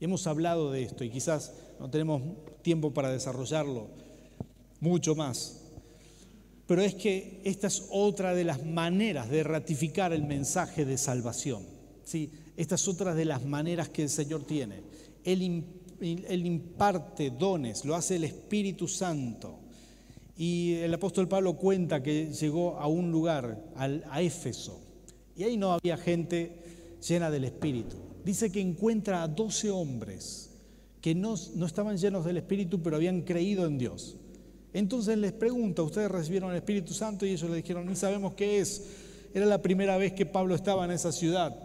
Hemos 0.00 0.26
hablado 0.26 0.70
de 0.70 0.82
esto 0.82 1.04
y 1.04 1.10
quizás 1.10 1.54
no 1.78 1.90
tenemos 1.90 2.22
tiempo 2.62 2.92
para 2.92 3.10
desarrollarlo 3.10 3.88
mucho 4.80 5.14
más, 5.14 5.60
pero 6.66 6.82
es 6.82 6.94
que 6.94 7.40
esta 7.44 7.66
es 7.66 7.86
otra 7.90 8.34
de 8.34 8.44
las 8.44 8.64
maneras 8.64 9.30
de 9.30 9.42
ratificar 9.42 10.12
el 10.12 10.24
mensaje 10.24 10.84
de 10.84 10.98
salvación. 10.98 11.64
¿sí? 12.04 12.30
Esta 12.56 12.74
es 12.74 12.86
otra 12.86 13.14
de 13.14 13.24
las 13.24 13.44
maneras 13.44 13.88
que 13.88 14.02
el 14.02 14.10
Señor 14.10 14.44
tiene. 14.44 14.82
Él, 15.24 15.64
él 16.00 16.46
imparte 16.46 17.30
dones, 17.30 17.84
lo 17.86 17.94
hace 17.94 18.16
el 18.16 18.24
Espíritu 18.24 18.86
Santo. 18.86 19.60
Y 20.36 20.74
el 20.74 20.92
apóstol 20.92 21.26
Pablo 21.26 21.54
cuenta 21.56 22.02
que 22.02 22.32
llegó 22.32 22.78
a 22.78 22.86
un 22.86 23.10
lugar, 23.10 23.72
a 23.74 24.22
Éfeso, 24.22 24.78
y 25.34 25.44
ahí 25.44 25.56
no 25.56 25.72
había 25.72 25.96
gente 25.96 26.98
llena 27.06 27.30
del 27.30 27.44
Espíritu. 27.44 27.96
Dice 28.24 28.52
que 28.52 28.60
encuentra 28.60 29.22
a 29.22 29.28
doce 29.28 29.70
hombres 29.70 30.47
que 31.00 31.14
no, 31.14 31.34
no 31.54 31.66
estaban 31.66 31.96
llenos 31.96 32.24
del 32.24 32.38
Espíritu, 32.38 32.82
pero 32.82 32.96
habían 32.96 33.22
creído 33.22 33.66
en 33.66 33.78
Dios. 33.78 34.16
Entonces 34.72 35.16
les 35.18 35.32
pregunta, 35.32 35.82
¿ustedes 35.82 36.10
recibieron 36.10 36.50
el 36.50 36.56
Espíritu 36.56 36.92
Santo? 36.92 37.24
Y 37.24 37.30
ellos 37.30 37.48
le 37.48 37.56
dijeron, 37.56 37.86
ni 37.86 37.96
sabemos 37.96 38.34
qué 38.34 38.60
es. 38.60 38.84
Era 39.34 39.46
la 39.46 39.62
primera 39.62 39.96
vez 39.96 40.12
que 40.12 40.26
Pablo 40.26 40.54
estaba 40.54 40.84
en 40.84 40.90
esa 40.90 41.12
ciudad. 41.12 41.56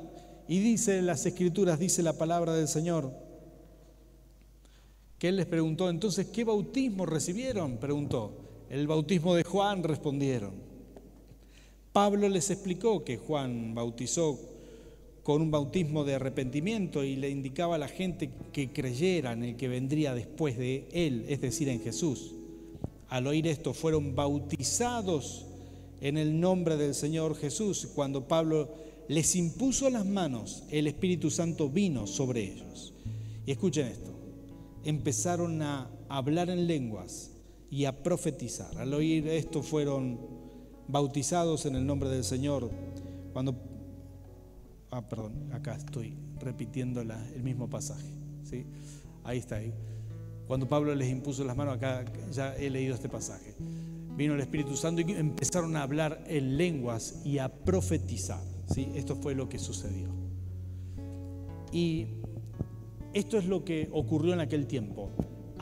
Y 0.48 0.60
dice 0.60 0.98
en 0.98 1.06
las 1.06 1.26
escrituras, 1.26 1.80
dice 1.80 2.04
la 2.04 2.14
palabra 2.14 2.54
del 2.54 2.68
Señor, 2.68 3.12
que 5.18 5.30
él 5.30 5.38
les 5.38 5.46
preguntó, 5.46 5.90
entonces, 5.90 6.28
¿qué 6.28 6.44
bautismo 6.44 7.06
recibieron? 7.06 7.78
Preguntó. 7.78 8.66
El 8.70 8.88
bautismo 8.88 9.36
de 9.36 9.44
Juan 9.44 9.84
respondieron. 9.84 10.54
Pablo 11.94 12.28
les 12.28 12.50
explicó 12.50 13.04
que 13.04 13.18
Juan 13.18 13.76
bautizó 13.76 14.40
con 15.24 15.42
un 15.42 15.52
bautismo 15.52 16.04
de 16.04 16.16
arrepentimiento 16.16 17.04
y 17.04 17.16
le 17.16 17.30
indicaba 17.30 17.76
a 17.76 17.80
la 17.80 17.88
gente 17.88 18.30
que 18.52 18.72
creyera 18.72 19.32
en 19.32 19.44
el 19.44 19.56
que 19.56 19.70
vendría 19.70 20.14
después 20.14 20.58
de 20.58 20.88
él, 20.92 21.26
es 21.30 21.42
decir, 21.42 21.70
en 21.70 21.82
Jesús. 21.82 22.34
Al 23.08 23.28
oír 23.28 23.48
esto 23.48 23.74
fueron 23.74 24.16
bautizados 24.16 25.46
en 26.02 26.18
el 26.18 26.40
nombre 26.40 26.76
del 26.76 26.94
Señor 26.94 27.36
Jesús. 27.36 27.88
Cuando 27.96 28.28
Pablo 28.28 28.70
les 29.08 29.36
impuso 29.36 29.90
las 29.90 30.06
manos, 30.06 30.64
el 30.70 30.88
Espíritu 30.88 31.32
Santo 31.32 31.70
vino 31.70 32.06
sobre 32.06 32.44
ellos. 32.44 32.94
Y 33.46 33.52
escuchen 33.52 33.88
esto, 33.88 34.12
empezaron 34.84 35.62
a 35.62 35.90
hablar 36.10 36.50
en 36.50 36.68
lenguas 36.68 37.32
y 37.72 37.86
a 37.86 38.04
profetizar. 38.04 38.78
Al 38.78 38.94
oír 38.94 39.28
esto 39.28 39.64
fueron 39.64 40.20
bautizados 40.88 41.66
en 41.66 41.76
el 41.76 41.86
nombre 41.86 42.10
del 42.10 42.24
Señor. 42.24 42.70
Cuando, 43.32 43.56
ah, 44.94 45.02
perdón, 45.08 45.52
acá 45.54 45.76
estoy 45.76 46.18
repitiendo 46.40 47.02
el 47.02 47.44
mismo 47.44 47.70
pasaje. 47.70 48.10
¿sí? 48.44 48.66
Ahí 49.24 49.40
está. 49.40 49.58
Ahí. 49.58 49.74
Cuando 50.48 50.68
Pablo 50.68 50.94
les 50.94 51.10
impuso 51.10 51.44
las 51.44 51.56
manos, 51.56 51.76
acá 51.76 52.06
ya 52.32 52.56
he 52.56 52.70
leído 52.70 52.96
este 52.96 53.10
pasaje. 53.10 53.56
Vino 54.16 54.34
el 54.36 54.42
Espíritu 54.42 54.76
Santo 54.76 55.02
y 55.02 55.12
empezaron 55.14 55.76
a 55.76 55.84
hablar 55.84 56.24
en 56.28 56.58
lenguas 56.58 57.22
y 57.26 57.40
a 57.40 57.50
profetizar. 57.50 58.42
¿sí? 58.72 58.92
Esto 58.96 59.16
fue 59.16 59.36
lo 59.36 59.50
que 59.50 59.60
sucedió. 59.60 60.10
Y 61.72 62.08
esto 63.14 63.38
es 63.38 63.46
lo 63.46 63.64
que 63.64 63.90
ocurrió 63.92 64.34
en 64.34 64.40
aquel 64.40 64.68
tiempo 64.68 65.12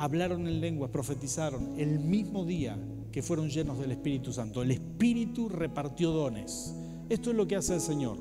hablaron 0.02 0.48
en 0.48 0.62
lenguas, 0.62 0.89
profetizaron 0.89 1.80
el 1.80 2.00
mismo 2.00 2.44
día 2.44 2.76
que 3.12 3.22
fueron 3.22 3.50
llenos 3.50 3.78
del 3.78 3.91
Espíritu 3.91 4.34
Santo. 4.34 4.63
El 4.63 4.72
Espíritu 4.72 5.48
repartió 5.48 6.10
dones. 6.10 6.74
Esto 7.10 7.30
es 7.30 7.36
lo 7.36 7.48
que 7.48 7.56
hace 7.56 7.76
el 7.76 7.82
Señor. 7.82 8.17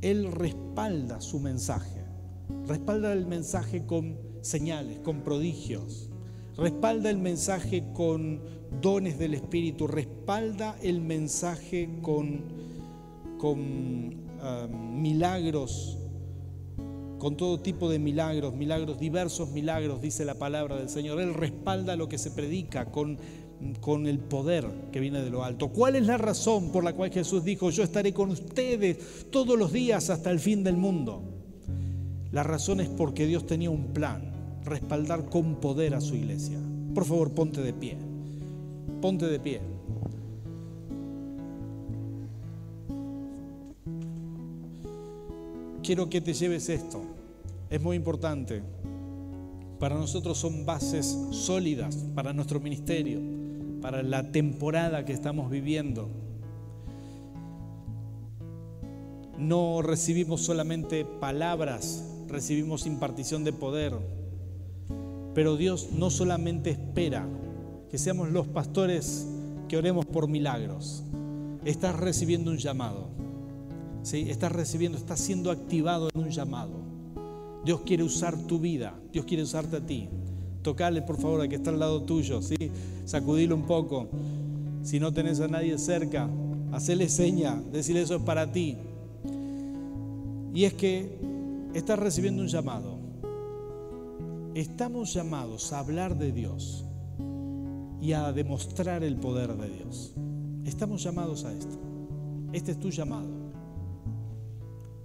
Él 0.00 0.30
respalda 0.32 1.20
su 1.20 1.40
mensaje. 1.40 2.04
Respalda 2.66 3.12
el 3.12 3.26
mensaje 3.26 3.86
con 3.86 4.18
señales, 4.40 5.00
con 5.00 5.22
prodigios. 5.22 6.10
Respalda 6.56 7.10
el 7.10 7.18
mensaje 7.18 7.84
con 7.92 8.40
dones 8.80 9.18
del 9.18 9.34
Espíritu. 9.34 9.86
Respalda 9.86 10.76
el 10.82 11.00
mensaje 11.00 11.98
con, 12.02 12.44
con 13.38 14.14
ah, 14.40 14.68
milagros 14.70 15.98
con 17.18 17.36
todo 17.36 17.60
tipo 17.60 17.88
de 17.88 17.98
milagros, 17.98 18.54
milagros, 18.54 18.98
diversos 18.98 19.50
milagros, 19.50 20.02
dice 20.02 20.24
la 20.24 20.34
palabra 20.34 20.76
del 20.76 20.88
Señor. 20.88 21.20
Él 21.20 21.34
respalda 21.34 21.96
lo 21.96 22.08
que 22.08 22.18
se 22.18 22.30
predica 22.30 22.90
con, 22.90 23.18
con 23.80 24.06
el 24.06 24.18
poder 24.18 24.66
que 24.92 25.00
viene 25.00 25.22
de 25.22 25.30
lo 25.30 25.44
alto. 25.44 25.68
¿Cuál 25.68 25.96
es 25.96 26.06
la 26.06 26.18
razón 26.18 26.70
por 26.70 26.84
la 26.84 26.94
cual 26.94 27.10
Jesús 27.10 27.44
dijo, 27.44 27.70
yo 27.70 27.82
estaré 27.82 28.12
con 28.12 28.30
ustedes 28.30 29.26
todos 29.30 29.58
los 29.58 29.72
días 29.72 30.10
hasta 30.10 30.30
el 30.30 30.40
fin 30.40 30.62
del 30.62 30.76
mundo? 30.76 31.22
La 32.32 32.42
razón 32.42 32.80
es 32.80 32.88
porque 32.88 33.26
Dios 33.26 33.46
tenía 33.46 33.70
un 33.70 33.88
plan, 33.88 34.32
respaldar 34.64 35.26
con 35.26 35.56
poder 35.56 35.94
a 35.94 36.00
su 36.00 36.14
iglesia. 36.14 36.58
Por 36.94 37.04
favor, 37.04 37.32
ponte 37.32 37.60
de 37.62 37.72
pie. 37.72 37.96
Ponte 39.00 39.26
de 39.26 39.40
pie. 39.40 39.60
quiero 45.86 46.10
que 46.10 46.20
te 46.20 46.34
lleves 46.34 46.68
esto. 46.68 47.00
Es 47.70 47.80
muy 47.80 47.96
importante. 47.96 48.60
Para 49.78 49.94
nosotros 49.94 50.36
son 50.36 50.66
bases 50.66 51.16
sólidas 51.30 52.04
para 52.12 52.32
nuestro 52.32 52.58
ministerio, 52.58 53.20
para 53.80 54.02
la 54.02 54.32
temporada 54.32 55.04
que 55.04 55.12
estamos 55.12 55.50
viviendo. 55.50 56.08
No 59.38 59.82
recibimos 59.82 60.40
solamente 60.40 61.04
palabras, 61.04 62.04
recibimos 62.28 62.86
impartición 62.86 63.44
de 63.44 63.52
poder. 63.52 63.94
Pero 65.34 65.56
Dios 65.56 65.90
no 65.92 66.10
solamente 66.10 66.70
espera 66.70 67.28
que 67.90 67.98
seamos 67.98 68.30
los 68.30 68.46
pastores 68.46 69.26
que 69.68 69.76
oremos 69.76 70.06
por 70.06 70.28
milagros. 70.28 71.04
Estás 71.64 71.96
recibiendo 71.96 72.50
un 72.50 72.58
llamado. 72.58 73.10
¿sí? 74.02 74.30
Estás 74.30 74.52
recibiendo, 74.52 74.96
estás 74.96 75.20
siendo 75.20 75.50
activado 75.50 76.08
en 76.14 76.20
un 76.20 76.30
llamado. 76.30 76.86
Dios 77.64 77.80
quiere 77.80 78.04
usar 78.04 78.38
tu 78.46 78.60
vida, 78.60 78.94
Dios 79.12 79.24
quiere 79.26 79.42
usarte 79.42 79.76
a 79.76 79.80
ti. 79.84 80.08
Tocale, 80.66 81.00
por 81.00 81.16
favor, 81.16 81.42
a 81.42 81.46
que 81.46 81.54
está 81.54 81.70
al 81.70 81.78
lado 81.78 82.02
tuyo, 82.02 82.42
¿sí? 82.42 82.56
Sacudilo 83.04 83.54
un 83.54 83.66
poco. 83.66 84.08
Si 84.82 84.98
no 84.98 85.12
tenés 85.12 85.38
a 85.38 85.46
nadie 85.46 85.78
cerca, 85.78 86.28
hacele 86.72 87.08
seña, 87.08 87.62
decirle 87.72 88.02
eso 88.02 88.16
es 88.16 88.22
para 88.22 88.50
ti. 88.50 88.76
Y 90.52 90.64
es 90.64 90.74
que 90.74 91.08
estás 91.72 92.00
recibiendo 92.00 92.42
un 92.42 92.48
llamado. 92.48 92.98
Estamos 94.56 95.14
llamados 95.14 95.72
a 95.72 95.78
hablar 95.78 96.18
de 96.18 96.32
Dios 96.32 96.84
y 98.00 98.12
a 98.12 98.32
demostrar 98.32 99.04
el 99.04 99.14
poder 99.18 99.56
de 99.56 99.68
Dios. 99.68 100.14
Estamos 100.64 101.00
llamados 101.00 101.44
a 101.44 101.52
esto. 101.52 101.78
Este 102.52 102.72
es 102.72 102.80
tu 102.80 102.90
llamado. 102.90 103.30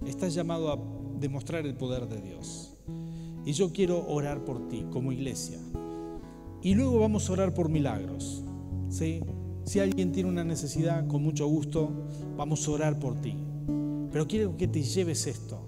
Estás 0.08 0.34
llamado 0.34 0.72
a 0.72 0.80
demostrar 1.20 1.68
el 1.68 1.76
poder 1.76 2.10
de 2.10 2.20
Dios. 2.20 2.71
Y 3.46 3.54
yo 3.54 3.72
quiero 3.72 4.06
orar 4.08 4.44
por 4.46 4.68
ti 4.68 4.86
como 4.92 5.12
iglesia. 5.12 5.58
Y 6.62 6.76
luego 6.76 7.00
vamos 7.00 7.30
a 7.30 7.34
orar 7.34 7.54
por 7.54 7.70
milagros. 7.70 8.44
¿sí? 8.90 9.22
Si 9.64 9.80
alguien 9.80 10.12
tiene 10.12 10.30
una 10.30 10.44
necesidad, 10.44 11.08
con 11.08 11.24
mucho 11.24 11.48
gusto, 11.48 11.92
vamos 12.38 12.68
a 12.68 12.72
orar 12.72 13.00
por 13.00 13.20
ti. 13.20 13.36
Pero 14.12 14.28
quiero 14.28 14.58
que 14.58 14.68
te 14.68 14.84
lleves 14.84 15.28
esto. 15.28 15.66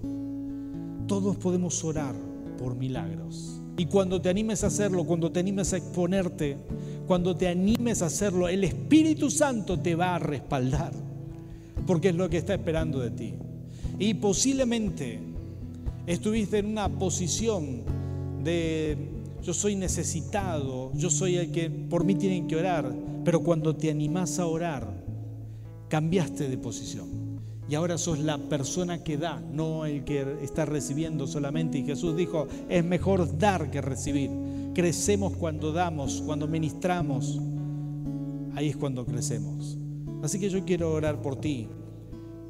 Todos 1.07 1.38
podemos 1.38 1.83
orar 1.83 2.15
por 2.57 2.75
milagros. 2.75 3.62
Y 3.77 3.88
cuando 3.88 4.21
te 4.21 4.29
animes 4.29 4.63
a 4.63 4.67
hacerlo, 4.67 5.03
cuando 5.03 5.31
te 5.31 5.39
animes 5.39 5.73
a 5.73 5.77
exponerte, 5.77 6.57
cuando 7.07 7.36
te 7.36 7.47
animes 7.47 8.01
a 8.01 8.05
hacerlo, 8.05 8.47
el 8.47 8.63
Espíritu 8.63 9.31
Santo 9.31 9.79
te 9.79 9.95
va 9.95 10.15
a 10.15 10.19
respaldar, 10.19 10.93
porque 11.88 12.09
es 12.09 12.15
lo 12.15 12.29
que 12.29 12.38
está 12.38 12.53
esperando 12.53 12.99
de 12.99 13.12
ti. 13.12 13.33
Y 13.97 14.13
posiblemente 14.15 15.19
estuviste 16.07 16.59
en 16.59 16.67
una 16.67 16.89
posición 16.89 17.83
de 18.43 18.97
yo 19.41 19.53
soy 19.53 19.75
necesitado, 19.75 20.91
yo 20.93 21.09
soy 21.09 21.35
el 21.37 21.51
que 21.51 21.69
por 21.69 22.05
mí 22.05 22.15
tienen 22.15 22.47
que 22.47 22.55
orar, 22.55 22.93
pero 23.25 23.41
cuando 23.41 23.75
te 23.75 23.89
animás 23.89 24.39
a 24.39 24.45
orar, 24.45 25.03
cambiaste 25.89 26.49
de 26.49 26.57
posición 26.57 27.23
y 27.69 27.75
ahora 27.75 27.97
sos 27.97 28.19
la 28.19 28.37
persona 28.37 29.03
que 29.03 29.17
da, 29.17 29.41
no 29.51 29.85
el 29.85 30.03
que 30.03 30.37
está 30.41 30.65
recibiendo 30.65 31.27
solamente. 31.27 31.77
Y 31.77 31.85
Jesús 31.85 32.15
dijo, 32.15 32.47
es 32.69 32.83
mejor 32.83 33.37
dar 33.37 33.71
que 33.71 33.81
recibir. 33.81 34.29
Crecemos 34.73 35.33
cuando 35.37 35.71
damos, 35.71 36.21
cuando 36.25 36.47
ministramos. 36.47 37.39
Ahí 38.55 38.69
es 38.69 38.77
cuando 38.77 39.05
crecemos. 39.05 39.77
Así 40.21 40.39
que 40.39 40.49
yo 40.49 40.63
quiero 40.65 40.91
orar 40.91 41.21
por 41.21 41.37
ti, 41.37 41.67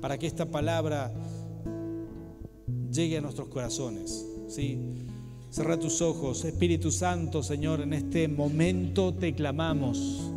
para 0.01 0.17
que 0.17 0.27
esta 0.27 0.45
palabra 0.45 1.13
llegue 2.93 3.17
a 3.17 3.21
nuestros 3.21 3.47
corazones. 3.49 4.25
¿sí? 4.47 4.77
Cerra 5.49 5.79
tus 5.79 6.01
ojos, 6.01 6.45
Espíritu 6.45 6.91
Santo, 6.91 7.43
Señor, 7.43 7.81
en 7.81 7.93
este 7.93 8.27
momento 8.27 9.13
te 9.13 9.33
clamamos. 9.33 10.29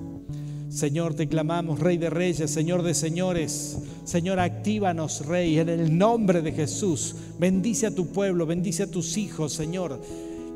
Señor, 0.68 1.14
te 1.14 1.28
clamamos, 1.28 1.80
Rey 1.80 1.96
de 1.96 2.10
Reyes, 2.10 2.50
Señor 2.50 2.82
de 2.82 2.92
Señores. 2.92 3.78
Señor, 4.04 4.40
actívanos, 4.40 5.24
Rey, 5.24 5.58
en 5.58 5.68
el 5.68 5.96
nombre 5.96 6.42
de 6.42 6.52
Jesús. 6.52 7.14
Bendice 7.38 7.86
a 7.86 7.94
tu 7.94 8.08
pueblo, 8.08 8.46
bendice 8.46 8.82
a 8.82 8.90
tus 8.90 9.16
hijos, 9.16 9.52
Señor. 9.52 10.00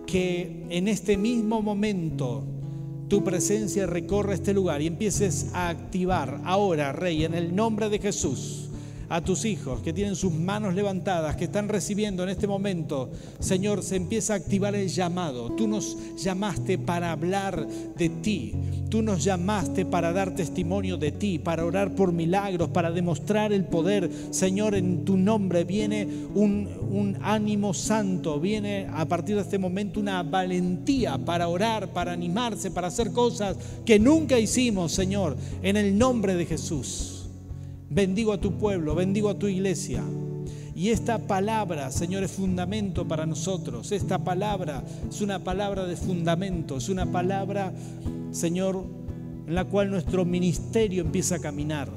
Que 0.06 0.66
en 0.68 0.88
este 0.88 1.16
mismo 1.16 1.62
momento 1.62 2.44
tu 3.08 3.24
presencia 3.24 3.86
recorra 3.86 4.34
este 4.34 4.52
lugar 4.52 4.82
y 4.82 4.88
empieces 4.88 5.48
a 5.54 5.68
activar 5.68 6.42
ahora, 6.44 6.92
Rey, 6.92 7.24
en 7.24 7.34
el 7.34 7.54
nombre 7.54 7.88
de 7.88 7.98
Jesús 7.98 8.69
a 9.10 9.20
tus 9.22 9.44
hijos 9.44 9.82
que 9.82 9.92
tienen 9.92 10.14
sus 10.14 10.32
manos 10.32 10.74
levantadas, 10.74 11.36
que 11.36 11.44
están 11.44 11.68
recibiendo 11.68 12.22
en 12.22 12.28
este 12.28 12.46
momento, 12.46 13.10
Señor, 13.40 13.82
se 13.82 13.96
empieza 13.96 14.32
a 14.32 14.36
activar 14.36 14.74
el 14.74 14.88
llamado. 14.88 15.50
Tú 15.50 15.66
nos 15.66 15.96
llamaste 16.16 16.78
para 16.78 17.10
hablar 17.10 17.66
de 17.98 18.08
ti. 18.08 18.54
Tú 18.88 19.02
nos 19.02 19.22
llamaste 19.22 19.84
para 19.84 20.12
dar 20.12 20.34
testimonio 20.34 20.96
de 20.96 21.12
ti, 21.12 21.38
para 21.38 21.64
orar 21.64 21.94
por 21.94 22.12
milagros, 22.12 22.70
para 22.70 22.90
demostrar 22.90 23.52
el 23.52 23.64
poder. 23.64 24.10
Señor, 24.30 24.74
en 24.74 25.04
tu 25.04 25.16
nombre 25.16 25.64
viene 25.64 26.06
un, 26.34 26.68
un 26.90 27.16
ánimo 27.22 27.74
santo, 27.74 28.40
viene 28.40 28.88
a 28.92 29.06
partir 29.06 29.36
de 29.36 29.42
este 29.42 29.58
momento 29.58 30.00
una 30.00 30.22
valentía 30.22 31.18
para 31.18 31.48
orar, 31.48 31.92
para 31.92 32.12
animarse, 32.12 32.70
para 32.70 32.88
hacer 32.88 33.12
cosas 33.12 33.56
que 33.84 33.98
nunca 33.98 34.38
hicimos, 34.38 34.92
Señor, 34.92 35.36
en 35.62 35.76
el 35.76 35.96
nombre 35.96 36.34
de 36.34 36.46
Jesús. 36.46 37.19
Bendigo 37.92 38.32
a 38.32 38.40
tu 38.40 38.52
pueblo, 38.52 38.94
bendigo 38.94 39.28
a 39.30 39.34
tu 39.36 39.48
iglesia. 39.48 40.04
Y 40.76 40.90
esta 40.90 41.18
palabra, 41.18 41.90
Señor, 41.90 42.22
es 42.22 42.30
fundamento 42.30 43.06
para 43.08 43.26
nosotros. 43.26 43.90
Esta 43.90 44.20
palabra 44.22 44.84
es 45.08 45.20
una 45.20 45.40
palabra 45.40 45.84
de 45.86 45.96
fundamento, 45.96 46.76
es 46.76 46.88
una 46.88 47.10
palabra, 47.10 47.72
Señor, 48.30 48.84
en 49.44 49.56
la 49.56 49.64
cual 49.64 49.90
nuestro 49.90 50.24
ministerio 50.24 51.02
empieza 51.02 51.34
a 51.34 51.38
caminar. 51.40 51.90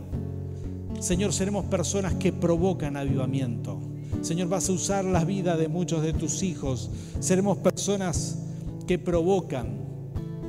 Señor, 1.00 1.32
seremos 1.32 1.66
personas 1.66 2.16
que 2.16 2.34
provocan 2.34 2.98
avivamiento. 2.98 3.80
Señor, 4.22 4.48
vas 4.48 4.70
a 4.70 4.74
usar 4.74 5.06
la 5.06 5.24
vida 5.24 5.58
de 5.58 5.68
muchos 5.68 6.02
de 6.02 6.14
tus 6.14 6.42
hijos. 6.42 6.90
Seremos 7.20 7.60
personas 7.60 8.40
que 8.88 8.98
provocan 8.98 9.78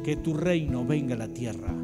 que 0.02 0.16
tu 0.16 0.32
reino 0.32 0.86
venga 0.86 1.16
a 1.16 1.18
la 1.18 1.28
tierra. 1.28 1.74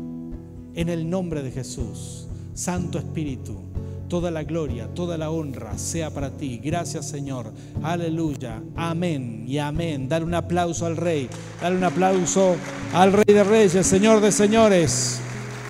En 0.74 0.88
el 0.88 1.10
nombre 1.10 1.42
de 1.42 1.50
Jesús. 1.50 2.29
Santo 2.60 2.98
Espíritu, 2.98 3.58
toda 4.06 4.30
la 4.30 4.44
gloria, 4.44 4.86
toda 4.92 5.16
la 5.16 5.30
honra 5.30 5.78
sea 5.78 6.10
para 6.10 6.28
ti. 6.28 6.60
Gracias 6.62 7.08
Señor. 7.08 7.54
Aleluya. 7.82 8.62
Amén 8.76 9.46
y 9.48 9.56
amén. 9.56 10.10
Dale 10.10 10.26
un 10.26 10.34
aplauso 10.34 10.84
al 10.84 10.98
Rey. 10.98 11.26
Dale 11.58 11.78
un 11.78 11.84
aplauso 11.84 12.56
al 12.92 13.14
Rey 13.14 13.34
de 13.34 13.44
Reyes, 13.44 13.86
Señor 13.86 14.20
de 14.20 14.30
Señores. 14.30 15.22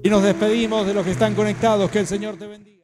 Y 0.03 0.11
nos 0.11 0.24
despedimos 0.24 0.85
de 0.85 0.94
los 0.94 1.05
que 1.05 1.12
están 1.12 1.37
conectados. 1.37 1.88
Que 1.92 2.00
el 2.00 2.09
Señor 2.09 2.37
te 2.37 2.48
bendiga. 2.48 2.79